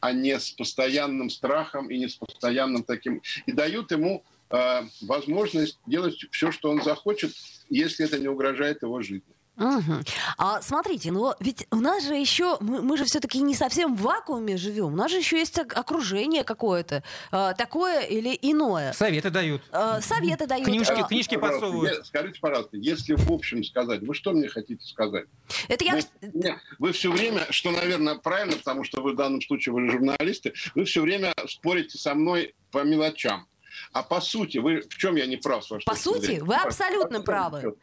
а 0.00 0.12
не 0.12 0.38
с 0.38 0.50
постоянным 0.50 1.30
страхом 1.30 1.90
и 1.90 1.98
не 1.98 2.08
с 2.08 2.14
постоянным 2.14 2.82
таким... 2.82 3.22
И 3.46 3.52
дают 3.52 3.90
ему 3.90 4.24
э, 4.50 4.82
возможность 5.02 5.78
делать 5.86 6.16
все, 6.30 6.52
что 6.52 6.70
он 6.70 6.82
захочет, 6.82 7.32
если 7.68 8.06
это 8.06 8.18
не 8.18 8.28
угрожает 8.28 8.82
его 8.82 9.00
жизни. 9.02 9.34
Угу. 9.58 9.92
А 10.38 10.62
смотрите, 10.62 11.10
ну 11.10 11.34
ведь 11.40 11.66
у 11.70 11.76
нас 11.76 12.04
же 12.04 12.14
еще, 12.14 12.56
мы, 12.60 12.80
мы 12.80 12.96
же 12.96 13.04
все-таки 13.04 13.40
не 13.40 13.54
совсем 13.54 13.96
в 13.96 14.02
вакууме 14.02 14.56
живем, 14.56 14.92
у 14.92 14.96
нас 14.96 15.10
же 15.10 15.18
еще 15.18 15.36
есть 15.38 15.58
окружение 15.58 16.44
какое-то, 16.44 17.02
э, 17.32 17.52
такое 17.58 18.00
или 18.02 18.38
иное. 18.40 18.92
Советы 18.92 19.30
дают. 19.30 19.62
Э, 19.72 20.00
советы 20.00 20.46
дают. 20.46 20.64
Книжки, 20.66 21.00
Э, 21.00 21.06
книжки 21.08 21.36
подсовывают. 21.36 21.98
Я- 21.98 22.04
скажите, 22.04 22.38
пожалуйста, 22.40 22.76
если 22.76 23.14
в 23.14 23.30
общем 23.32 23.64
сказать, 23.64 24.00
вы 24.02 24.14
что 24.14 24.30
мне 24.32 24.48
хотите 24.48 24.84
сказать? 24.86 25.26
Это 25.66 25.84
я... 25.84 25.94
Вы, 25.94 26.02
не, 26.34 26.56
вы 26.78 26.92
все 26.92 27.10
время, 27.10 27.46
что, 27.50 27.70
наверное, 27.72 28.14
правильно, 28.16 28.56
потому 28.56 28.84
что 28.84 29.00
вы 29.02 29.12
в 29.12 29.16
данном 29.16 29.42
случае 29.42 29.72
вы 29.72 29.90
журналисты, 29.90 30.52
вы 30.74 30.84
все 30.84 31.00
время 31.02 31.34
спорите 31.48 31.98
со 31.98 32.14
мной 32.14 32.54
по 32.70 32.84
мелочам. 32.84 33.46
А 33.92 34.02
по 34.02 34.20
сути, 34.20 34.58
вы 34.58 34.82
в 34.82 34.88
чем 34.96 35.16
я 35.16 35.26
не 35.26 35.36
прав? 35.36 35.64
с 35.64 35.70
вашей 35.70 35.84
По 35.84 35.94
сути, 35.94 36.40
вы 36.42 36.54
абсолютно 36.54 37.18
По- 37.18 37.24
правы. 37.24 37.74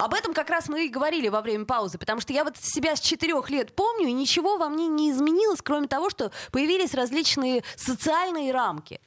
Об 0.00 0.14
этом 0.14 0.32
как 0.32 0.48
раз 0.48 0.70
мы 0.70 0.86
и 0.86 0.88
говорили 0.88 1.28
во 1.28 1.42
время 1.42 1.66
паузы, 1.66 1.98
потому 1.98 2.22
что 2.22 2.32
я 2.32 2.42
вот 2.42 2.56
себя 2.56 2.96
с 2.96 3.00
четырех 3.00 3.50
лет 3.50 3.74
помню, 3.74 4.08
и 4.08 4.12
ничего 4.12 4.56
во 4.56 4.70
мне 4.70 4.86
не 4.86 5.10
изменилось, 5.10 5.60
кроме 5.62 5.88
того, 5.88 6.08
что 6.08 6.32
появились 6.52 6.94
различные 6.94 7.62
социальные 7.76 8.50
рамки. 8.52 8.98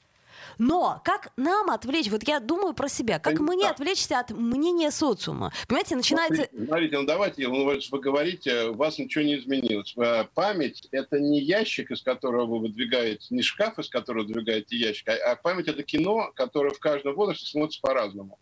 Но 0.59 1.01
как 1.03 1.31
нам 1.35 1.71
отвлечь, 1.71 2.11
вот 2.11 2.27
я 2.27 2.39
думаю 2.39 2.75
про 2.75 2.87
себя, 2.87 3.17
как 3.17 3.39
не 3.39 3.43
мне 3.43 3.69
отвлечься 3.69 4.19
от 4.19 4.29
мнения 4.29 4.91
социума? 4.91 5.51
Понимаете, 5.67 5.95
начинается... 5.95 6.47
Смотрите, 6.53 6.99
ну 6.99 7.05
давайте, 7.07 7.47
ну, 7.47 7.65
вы 7.65 7.99
говорите, 7.99 8.65
у 8.65 8.75
вас 8.75 8.99
ничего 8.99 9.23
не 9.23 9.39
изменилось. 9.39 9.95
Э, 9.97 10.25
Память– 10.35 10.87
это 10.91 11.19
не 11.19 11.41
ящик, 11.41 11.89
из 11.89 12.03
которого 12.03 12.45
вы 12.45 12.59
выдвигаете, 12.59 13.25
не 13.31 13.41
шкаф, 13.41 13.79
из 13.79 13.89
которого 13.89 14.27
выдвигаете 14.27 14.77
ящик, 14.77 15.09
а 15.09 15.31
а 15.31 15.35
память– 15.35 15.67
это 15.69 15.81
кино, 15.81 16.31
которое 16.35 16.69
в 16.69 16.79
каждом 16.79 17.15
возрасте 17.15 17.47
смотрится 17.47 17.81
по-разному. 17.81 18.37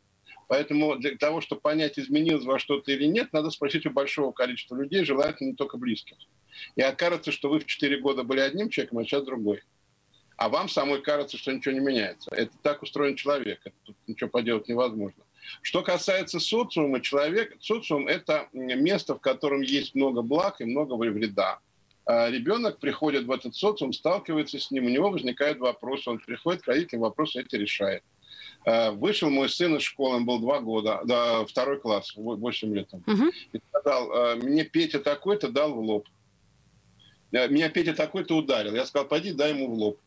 Поэтому 0.51 0.97
для 0.97 1.15
того, 1.15 1.39
чтобы 1.39 1.61
понять, 1.61 1.97
изменилось 1.97 2.43
во 2.43 2.59
что-то 2.59 2.91
или 2.91 3.05
нет, 3.05 3.31
надо 3.31 3.51
спросить 3.51 3.85
у 3.85 3.89
большого 3.89 4.33
количества 4.33 4.75
людей, 4.75 5.05
желательно 5.05 5.51
не 5.51 5.55
только 5.55 5.77
близких. 5.77 6.17
И 6.75 6.81
окажется, 6.81 7.31
что 7.31 7.47
вы 7.47 7.59
в 7.59 7.65
4 7.65 8.01
года 8.01 8.23
были 8.23 8.41
одним 8.41 8.67
человеком, 8.67 8.97
а 8.97 9.05
сейчас 9.05 9.23
другой. 9.23 9.61
А 10.35 10.49
вам 10.49 10.67
самой 10.67 11.01
кажется, 11.01 11.37
что 11.37 11.53
ничего 11.53 11.73
не 11.73 11.79
меняется. 11.79 12.29
Это 12.35 12.51
так 12.63 12.83
устроен 12.83 13.15
человек. 13.15 13.61
Тут 13.85 13.95
ничего 14.07 14.29
поделать 14.29 14.67
невозможно. 14.67 15.23
Что 15.61 15.83
касается 15.83 16.41
социума, 16.41 16.99
человек, 16.99 17.55
социум– 17.61 18.07
это 18.09 18.49
место, 18.51 19.15
в 19.15 19.21
котором 19.21 19.61
есть 19.61 19.95
много 19.95 20.21
благ 20.21 20.59
и 20.59 20.65
много 20.65 20.95
вреда. 20.95 21.59
А 22.05 22.29
Ребенок 22.29 22.79
приходит 22.79 23.23
в 23.23 23.31
этот 23.31 23.55
социум, 23.55 23.93
сталкивается 23.93 24.59
с 24.59 24.69
ним, 24.69 24.87
у 24.87 24.89
него 24.89 25.11
возникают 25.11 25.59
вопросы, 25.59 26.09
он 26.09 26.19
приходит 26.19 26.61
к 26.63 26.67
родителям, 26.67 27.03
вопросы 27.03 27.39
эти 27.39 27.55
решает. 27.55 28.03
А, 28.65 28.91
Вышел 28.91 29.29
мой 29.29 29.49
сын 29.49 29.75
из 29.75 29.81
школы, 29.81 30.17
он 30.17 30.25
был 30.25 30.39
два 30.39 30.59
года, 30.59 31.01
да, 31.05 31.45
второй 31.45 31.79
класс, 31.79 32.13
8 32.15 32.75
лет. 32.75 32.89
Мгм. 33.05 33.31
И 33.53 33.59
сказал, 33.69 34.11
«А, 34.11 34.35
мне 34.35 34.63
Петя 34.63 34.99
такой-то 34.99 35.49
дал 35.49 35.73
в 35.73 35.79
лоб. 35.79 36.07
Э, 37.31 37.47
Меня 37.47 37.69
Петя 37.69 37.93
такой-то 37.93 38.35
ударил. 38.35 38.75
Я 38.75 38.85
сказал, 38.85 39.07
пойди 39.07 39.31
дай 39.31 39.51
ему 39.51 39.67
в 39.67 39.73
лоб. 39.73 39.99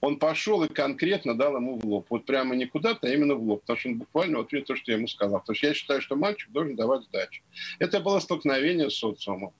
Он 0.00 0.18
пошел 0.18 0.64
и 0.64 0.68
конкретно 0.68 1.36
дал 1.36 1.56
ему 1.56 1.78
в 1.78 1.84
лоб. 1.84 2.06
Вот 2.08 2.24
прямо 2.24 2.56
не 2.56 2.64
куда-то, 2.66 3.06
а 3.06 3.10
именно 3.10 3.34
в 3.34 3.42
лоб. 3.42 3.60
Потому 3.62 3.78
что 3.78 3.88
он 3.90 3.98
буквально 3.98 4.40
ответил 4.40 4.66
то, 4.66 4.76
что 4.76 4.92
я 4.92 4.96
ему 4.96 5.08
сказал. 5.08 5.40
Потому 5.40 5.56
что 5.56 5.66
я 5.66 5.74
считаю, 5.74 6.00
что 6.00 6.16
мальчик 6.16 6.50
должен 6.52 6.74
давать 6.74 7.04
сдачу. 7.04 7.42
Это 7.78 8.00
было 8.00 8.18
столкновение 8.20 8.88
с 8.88 8.94
социумом. 8.94 9.52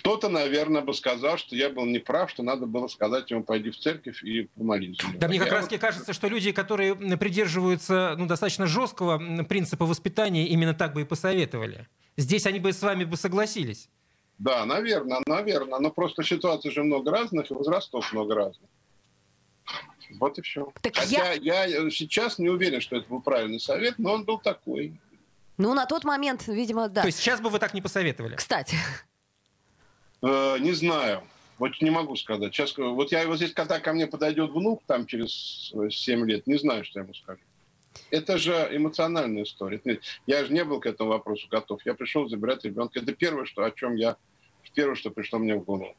Кто-то, 0.00 0.28
наверное, 0.28 0.82
бы 0.82 0.94
сказал, 0.94 1.38
что 1.38 1.56
я 1.56 1.70
был 1.70 1.84
неправ, 1.86 2.30
что 2.30 2.42
надо 2.42 2.66
было 2.66 2.88
сказать 2.88 3.30
ему, 3.30 3.42
пойди 3.42 3.70
в 3.70 3.78
церковь 3.78 4.22
и 4.22 4.42
помолись. 4.56 4.98
Да 5.14 5.28
мне 5.28 5.38
как 5.38 5.48
Я 5.48 5.54
раз 5.54 5.70
вот- 5.70 5.80
кажется, 5.80 6.12
что 6.12 6.28
люди, 6.28 6.52
которые 6.52 6.94
придерживаются 6.94 8.14
ну, 8.16 8.26
достаточно 8.26 8.66
жесткого 8.66 9.44
принципа 9.44 9.86
воспитания, 9.86 10.46
именно 10.46 10.74
так 10.74 10.94
бы 10.94 11.02
и 11.02 11.04
посоветовали. 11.04 11.88
Здесь 12.16 12.46
они 12.46 12.60
бы 12.60 12.72
с 12.72 12.82
вами 12.82 13.04
бы 13.04 13.16
согласились. 13.16 13.88
Да, 14.38 14.64
наверное, 14.64 15.20
наверное. 15.26 15.78
Но 15.80 15.90
просто 15.90 16.22
ситуаций 16.22 16.70
же 16.70 16.84
много 16.84 17.10
разных, 17.10 17.50
и 17.50 17.54
возрастов 17.54 18.12
много 18.12 18.34
разных. 18.34 18.68
Вот 20.18 20.38
и 20.38 20.42
все. 20.42 20.72
Так 20.80 20.96
Хотя 20.96 21.32
я... 21.32 21.68
сейчас 21.90 22.38
не 22.38 22.48
уверен, 22.48 22.80
что 22.80 22.96
это 22.96 23.08
был 23.08 23.20
правильный 23.20 23.60
совет, 23.60 23.98
но 23.98 24.12
он 24.14 24.24
был 24.24 24.38
такой. 24.38 24.98
Ну, 25.58 25.74
на 25.74 25.86
тот 25.86 26.04
момент, 26.04 26.46
видимо, 26.46 26.88
да. 26.88 27.02
То 27.02 27.08
есть 27.08 27.18
сейчас 27.18 27.40
бы 27.40 27.50
вы 27.50 27.58
так 27.58 27.74
не 27.74 27.82
посоветовали. 27.82 28.36
Кстати, 28.36 28.76
Э, 30.22 30.58
не 30.58 30.72
знаю. 30.72 31.22
Вот 31.58 31.72
не 31.80 31.90
могу 31.90 32.16
сказать. 32.16 32.54
Сейчас, 32.54 32.76
э, 32.78 32.82
вот 32.82 33.12
я 33.12 33.26
вот 33.26 33.36
здесь, 33.36 33.52
когда 33.52 33.80
ко 33.80 33.92
мне 33.92 34.06
подойдет 34.06 34.50
внук, 34.50 34.82
там 34.86 35.06
через 35.06 35.72
7 35.90 36.26
лет, 36.26 36.46
не 36.46 36.58
знаю, 36.58 36.84
что 36.84 37.00
я 37.00 37.04
ему 37.04 37.14
скажу. 37.14 37.40
Это 38.10 38.38
же 38.38 38.52
эмоциональная 38.70 39.42
история. 39.42 39.80
Я 40.26 40.44
же 40.44 40.52
не 40.52 40.64
был 40.64 40.80
к 40.80 40.86
этому 40.86 41.10
вопросу 41.10 41.46
готов. 41.50 41.80
Я 41.84 41.94
пришел 41.94 42.28
забирать 42.28 42.64
ребенка. 42.64 43.00
Это 43.00 43.12
первое, 43.12 43.44
что, 43.44 43.64
о 43.64 43.70
чем 43.70 43.96
я... 43.96 44.16
Первое, 44.74 44.94
что 44.94 45.10
пришло 45.10 45.38
мне 45.38 45.56
в 45.56 45.64
голову. 45.64 45.96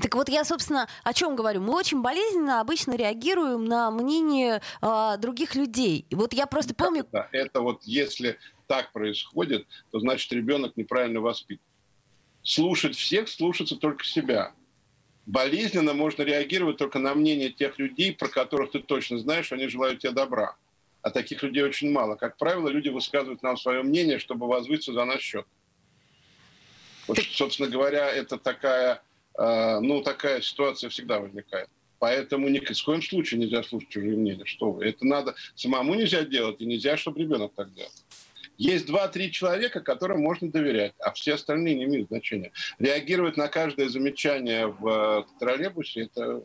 Так 0.00 0.14
вот 0.14 0.28
я, 0.28 0.44
собственно, 0.44 0.88
о 1.02 1.12
чем 1.12 1.36
говорю. 1.36 1.60
Мы 1.60 1.74
очень 1.74 2.00
болезненно 2.00 2.60
обычно 2.60 2.94
реагируем 2.94 3.64
на 3.64 3.90
мнение 3.90 4.62
а, 4.80 5.16
других 5.16 5.54
людей. 5.54 6.06
И 6.08 6.14
вот 6.14 6.32
я 6.32 6.46
просто 6.46 6.74
помню, 6.74 7.06
Да, 7.10 7.28
это 7.32 7.60
вот 7.60 7.82
если 7.84 8.38
так 8.66 8.92
происходит, 8.92 9.66
то 9.90 9.98
значит 9.98 10.30
ребенок 10.32 10.76
неправильно 10.76 11.20
воспитан. 11.20 11.64
Слушать 12.48 12.96
всех, 12.96 13.28
слушаться 13.28 13.76
только 13.76 14.06
себя. 14.06 14.54
Болезненно 15.26 15.92
можно 15.92 16.22
реагировать 16.22 16.78
только 16.78 16.98
на 16.98 17.14
мнение 17.14 17.50
тех 17.50 17.78
людей, 17.78 18.14
про 18.14 18.28
которых 18.28 18.70
ты 18.70 18.78
точно 18.78 19.18
знаешь, 19.18 19.52
они 19.52 19.68
желают 19.68 20.00
тебе 20.00 20.12
добра. 20.12 20.56
А 21.02 21.10
таких 21.10 21.42
людей 21.42 21.62
очень 21.62 21.92
мало. 21.92 22.16
Как 22.16 22.38
правило, 22.38 22.70
люди 22.70 22.88
высказывают 22.88 23.42
нам 23.42 23.58
свое 23.58 23.82
мнение, 23.82 24.18
чтобы 24.18 24.46
возвыситься 24.46 24.94
за 24.94 25.04
наш 25.04 25.20
счет. 25.20 25.44
Вот, 27.06 27.18
собственно 27.18 27.68
говоря, 27.68 28.10
это 28.10 28.38
такая, 28.38 29.02
э, 29.38 29.80
ну, 29.80 30.00
такая 30.02 30.40
ситуация 30.40 30.88
всегда 30.88 31.20
возникает. 31.20 31.68
Поэтому 31.98 32.48
ни 32.48 32.60
в 32.60 32.82
коем 32.82 33.02
случае 33.02 33.40
нельзя 33.40 33.62
слушать 33.62 33.90
чужие 33.90 34.16
мнения. 34.16 34.46
Что 34.46 34.72
вы? 34.72 34.86
Это 34.86 35.04
надо 35.04 35.34
самому 35.54 35.94
нельзя 35.96 36.22
делать, 36.22 36.62
и 36.62 36.64
нельзя, 36.64 36.96
чтобы 36.96 37.20
ребенок 37.20 37.52
так 37.54 37.74
делал. 37.74 37.92
Есть 38.58 38.86
два-три 38.86 39.30
человека, 39.30 39.80
которым 39.80 40.20
можно 40.20 40.50
доверять, 40.50 40.92
а 40.98 41.12
все 41.12 41.34
остальные 41.34 41.76
не 41.76 41.84
имеют 41.84 42.08
значения. 42.08 42.50
Реагировать 42.80 43.36
на 43.36 43.46
каждое 43.46 43.88
замечание 43.88 44.66
в 44.66 44.88
э, 44.88 45.38
троллейбусе– 45.38 46.00
это 46.12 46.42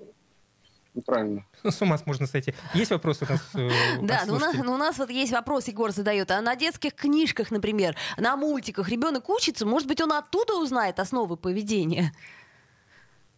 неправильно. 0.94 1.44
С 1.64 1.82
ума 1.82 1.98
можно 2.06 2.28
сойти. 2.28 2.54
Есть 2.76 2.92
вопросы 2.92 3.26
у 3.26 3.32
нас? 3.32 3.42
э, 3.56 3.70
Да, 4.04 4.24
ну 4.28 4.36
у, 4.36 4.40
нас, 4.40 4.56
ну 4.56 4.74
у 4.74 4.78
нас 4.78 5.00
вот 5.00 5.10
есть 5.10 5.32
вопрос, 5.32 5.68
Егор 5.68 5.92
задает. 5.92 6.30
А 6.30 6.40
на 6.42 6.56
детских 6.56 6.94
книжках, 6.94 7.50
например, 7.50 7.96
на 8.18 8.38
мультиках 8.38 8.90
ребенок 8.90 9.28
учится, 9.30 9.66
может 9.66 9.88
быть, 9.88 10.00
он 10.00 10.14
оттуда 10.14 10.54
узнает 10.56 11.00
основы 11.00 11.36
поведения? 11.36 12.14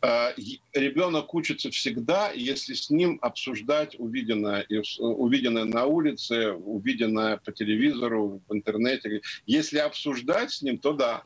Э, 0.06 0.34
Ребенок 0.74 1.34
учится 1.34 1.72
всегда, 1.72 2.32
если 2.32 2.74
с 2.76 2.90
ним 2.90 3.18
обсуждать 3.22 3.96
увиденное, 4.00 4.66
с- 4.70 5.00
увиденное 5.00 5.66
на 5.66 5.86
улице, 5.86 6.52
увиденное 6.52 7.38
по 7.38 7.52
телевизору, 7.52 8.42
в 8.48 8.54
интернете. 8.56 9.22
Если 9.48 9.80
обсуждать 9.80 10.52
с 10.52 10.62
ним, 10.62 10.78
то 10.78 10.94
да, 10.94 11.24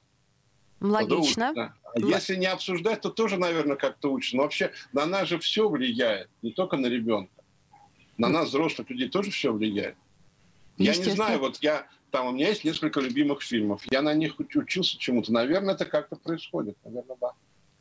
Логично. 0.82 1.52
Да. 1.56 1.74
А 1.94 2.00
Если 2.00 2.36
не 2.38 2.46
обсуждать, 2.46 3.02
то 3.02 3.10
тоже, 3.10 3.36
наверное, 3.38 3.76
как-то 3.76 4.12
учится. 4.14 4.38
Но 4.38 4.44
вообще 4.44 4.72
на 4.94 5.06
нас 5.06 5.28
же 5.28 5.38
все 5.40 5.68
влияет, 5.68 6.30
не 6.42 6.52
только 6.54 6.78
на 6.78 6.86
ребенка. 6.88 7.34
На 8.18 8.30
нас, 8.30 8.48
взрослых 8.50 8.90
людей, 8.90 9.10
тоже 9.10 9.30
все 9.32 9.52
влияет. 9.52 9.96
Я 10.78 10.92
не 10.96 11.04
знаю, 11.16 11.40
вот 11.40 11.58
я 11.62 11.88
там 12.12 12.28
у 12.28 12.32
меня 12.32 12.48
есть 12.50 12.64
несколько 12.64 13.02
любимых 13.02 13.42
фильмов. 13.42 13.82
Я 13.92 14.02
на 14.02 14.14
них 14.14 14.40
уч- 14.40 14.58
учился 14.58 14.98
чему-то. 14.98 15.34
Наверное, 15.34 15.74
это 15.76 15.84
как-то 15.86 16.16
происходит. 16.16 16.78
Наверное, 16.86 17.18
да. 17.20 17.32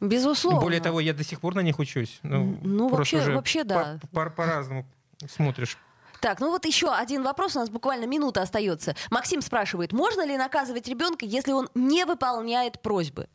Безусловно. 0.01 0.61
Более 0.61 0.81
того, 0.81 1.01
я 1.01 1.13
до 1.13 1.25
сих 1.25 1.41
пор 1.41 1.55
на 1.55 1.61
них 1.61 1.79
учусь. 1.79 2.21
Ну, 2.23 2.59
Ну, 2.63 2.89
вообще- 2.89 3.19
уже 3.19 3.35
вообще 3.35 3.65
да. 3.65 3.99
по- 4.13 4.25
по- 4.25 4.31
По-разному 4.31 4.87
смотришь. 5.29 5.77
Так, 6.21 6.41
ну 6.41 6.51
вот 6.51 6.65
еще 6.65 6.93
один 6.93 7.23
вопрос, 7.23 7.55
у 7.57 7.61
нас 7.61 7.71
буквально 7.71 8.07
минута 8.07 8.43
остается. 8.43 8.97
Максим 9.11 9.41
спрашивает, 9.41 9.93
можно 9.93 10.27
ли 10.27 10.37
наказывать 10.37 10.89
ребенка, 10.89 11.25
если 11.25 11.53
он 11.53 11.69
не 11.75 12.05
выполняет 12.05 12.81
просьбы? 12.83 13.29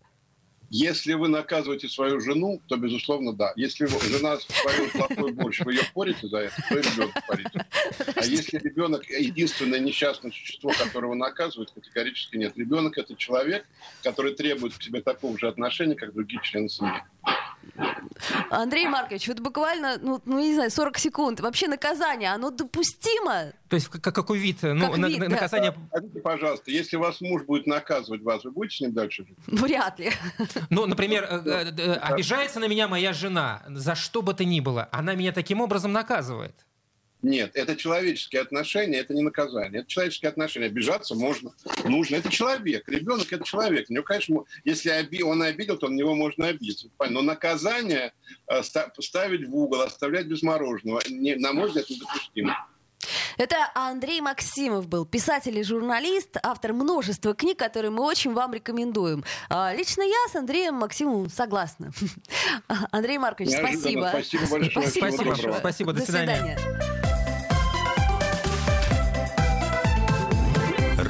Если 0.76 1.14
вы 1.14 1.28
наказываете 1.28 1.88
свою 1.88 2.20
жену, 2.20 2.60
то, 2.66 2.78
безусловно, 2.78 3.32
да. 3.32 3.54
Если 3.56 3.86
жена 3.86 4.40
свою 4.40 4.90
плохой 4.90 5.32
борщ, 5.32 5.60
вы 5.60 5.74
ее 5.74 5.84
порите 5.94 6.28
за 6.28 6.38
это, 6.38 6.56
то 6.68 6.80
и 6.80 6.82
ребенка 6.82 7.24
порите. 7.28 7.66
А 8.16 8.26
если 8.26 8.58
ребенок 8.58 9.08
единственное 9.08 9.78
несчастное 9.78 10.32
существо, 10.32 10.72
которого 10.72 11.14
наказывают, 11.14 11.70
категорически 11.70 12.38
нет. 12.38 12.58
Ребенок– 12.58 12.98
это 12.98 13.16
человек, 13.16 13.68
который 14.02 14.34
требует 14.34 14.76
к 14.76 14.82
себе 14.82 15.04
такого 15.04 15.38
же 15.38 15.48
отношения, 15.48 15.94
как 15.94 16.12
другие 16.12 16.42
члены 16.42 16.70
семьи. 16.70 17.04
Андрей 18.50 18.88
Маркович, 18.88 19.28
вот 19.28 19.40
буквально, 19.40 19.98
ну, 20.00 20.22
ну 20.26 20.40
не 20.40 20.54
знаю, 20.54 20.70
40 20.72 20.98
секунд. 20.98 21.40
Вообще 21.40 21.68
наказание, 21.68 22.32
оно 22.32 22.52
допустимо? 22.52 23.54
То 23.70 23.76
есть 23.76 23.88
как, 23.88 24.14
какой 24.14 24.38
вид? 24.38 24.60
Ну, 24.62 24.88
Как 24.88 24.98
на- 24.98 25.08
вид, 25.08 25.20
на- 25.20 25.26
да. 25.26 25.32
наказание... 25.36 25.74
Скажите, 25.90 26.20
пожалуйста, 26.20 26.72
если 26.72 26.98
вас 26.98 27.22
муж 27.22 27.44
будет 27.44 27.66
наказывать 27.68 28.22
вас, 28.22 28.44
вы 28.44 28.52
будете 28.52 28.78
с 28.78 28.82
ним 28.82 28.94
дальше 28.94 29.26
жить? 29.26 29.38
Вряд 29.48 30.00
ли. 30.00 30.12
Ну, 30.70 30.86
например, 30.86 31.24
э, 31.24 31.42
э, 31.46 31.74
э, 31.78 31.94
обижается 31.96 32.60
на 32.60 32.68
меня 32.68 32.88
моя 32.88 33.14
жена, 33.14 33.64
за 33.68 33.96
что 33.96 34.22
бы 34.22 34.34
то 34.34 34.46
ни 34.46 34.60
было, 34.60 34.88
она 34.92 35.16
меня 35.16 35.32
таким 35.32 35.62
образом 35.62 35.92
наказывает. 35.92 36.66
Нет, 37.24 37.52
это 37.56 37.78
человеческие 37.78 38.42
отношения, 38.42 38.98
это 38.98 39.14
не 39.14 39.22
наказание. 39.22 39.82
Это 39.82 39.90
человеческие 39.90 40.30
отношения. 40.30 40.68
Обижаться 40.68 41.16
можно, 41.16 41.54
нужно. 41.86 42.18
Это 42.18 42.30
человек. 42.30 42.88
Ребенок– 42.88 43.28
это 43.32 43.46
человек. 43.46 43.90
У 43.90 43.94
него, 43.94 44.04
конечно, 44.04 44.44
если 44.66 45.24
он 45.24 45.42
обидел, 45.42 45.78
то 45.78 45.88
на 45.88 45.96
него 45.96 46.16
можно 46.16 46.48
обидеться. 46.48 46.90
Но 47.10 47.22
наказание 47.22 48.14
э, 48.48 48.62
ставить 48.62 49.48
в 49.48 49.56
угол, 49.56 49.82
оставлять 49.82 50.28
без 50.28 50.44
мороженого, 50.44 51.02
на 51.10 51.54
мой 51.54 51.70
взгляд, 51.70 51.90
недопустимо. 51.90 52.68
Это 53.38 53.56
Андрей 53.74 54.22
Максимов 54.22 54.88
был, 54.88 55.06
писатель 55.06 55.58
и 55.58 55.64
журналист, 55.64 56.38
автор 56.44 56.74
множества 56.74 57.34
книг, 57.34 57.58
которые 57.58 57.92
мы 57.92 58.04
очень 58.04 58.34
вам 58.34 58.54
рекомендуем. 58.54 59.24
А, 59.50 59.74
лично 59.74 60.04
я 60.04 60.32
с 60.32 60.36
Андреем 60.36 60.76
Максимовым 60.76 61.30
согласна. 61.30 61.92
Андрей 62.92 63.18
Маркович, 63.18 63.52
спасибо. 63.52 64.10
Спасибо 64.10 64.48
большое. 64.50 64.84
Спасибо, 64.94 65.10
спасибо, 65.12 65.54
спасибо. 65.60 65.94
До, 65.94 66.00
до 66.00 66.06
свидания. 66.06 67.03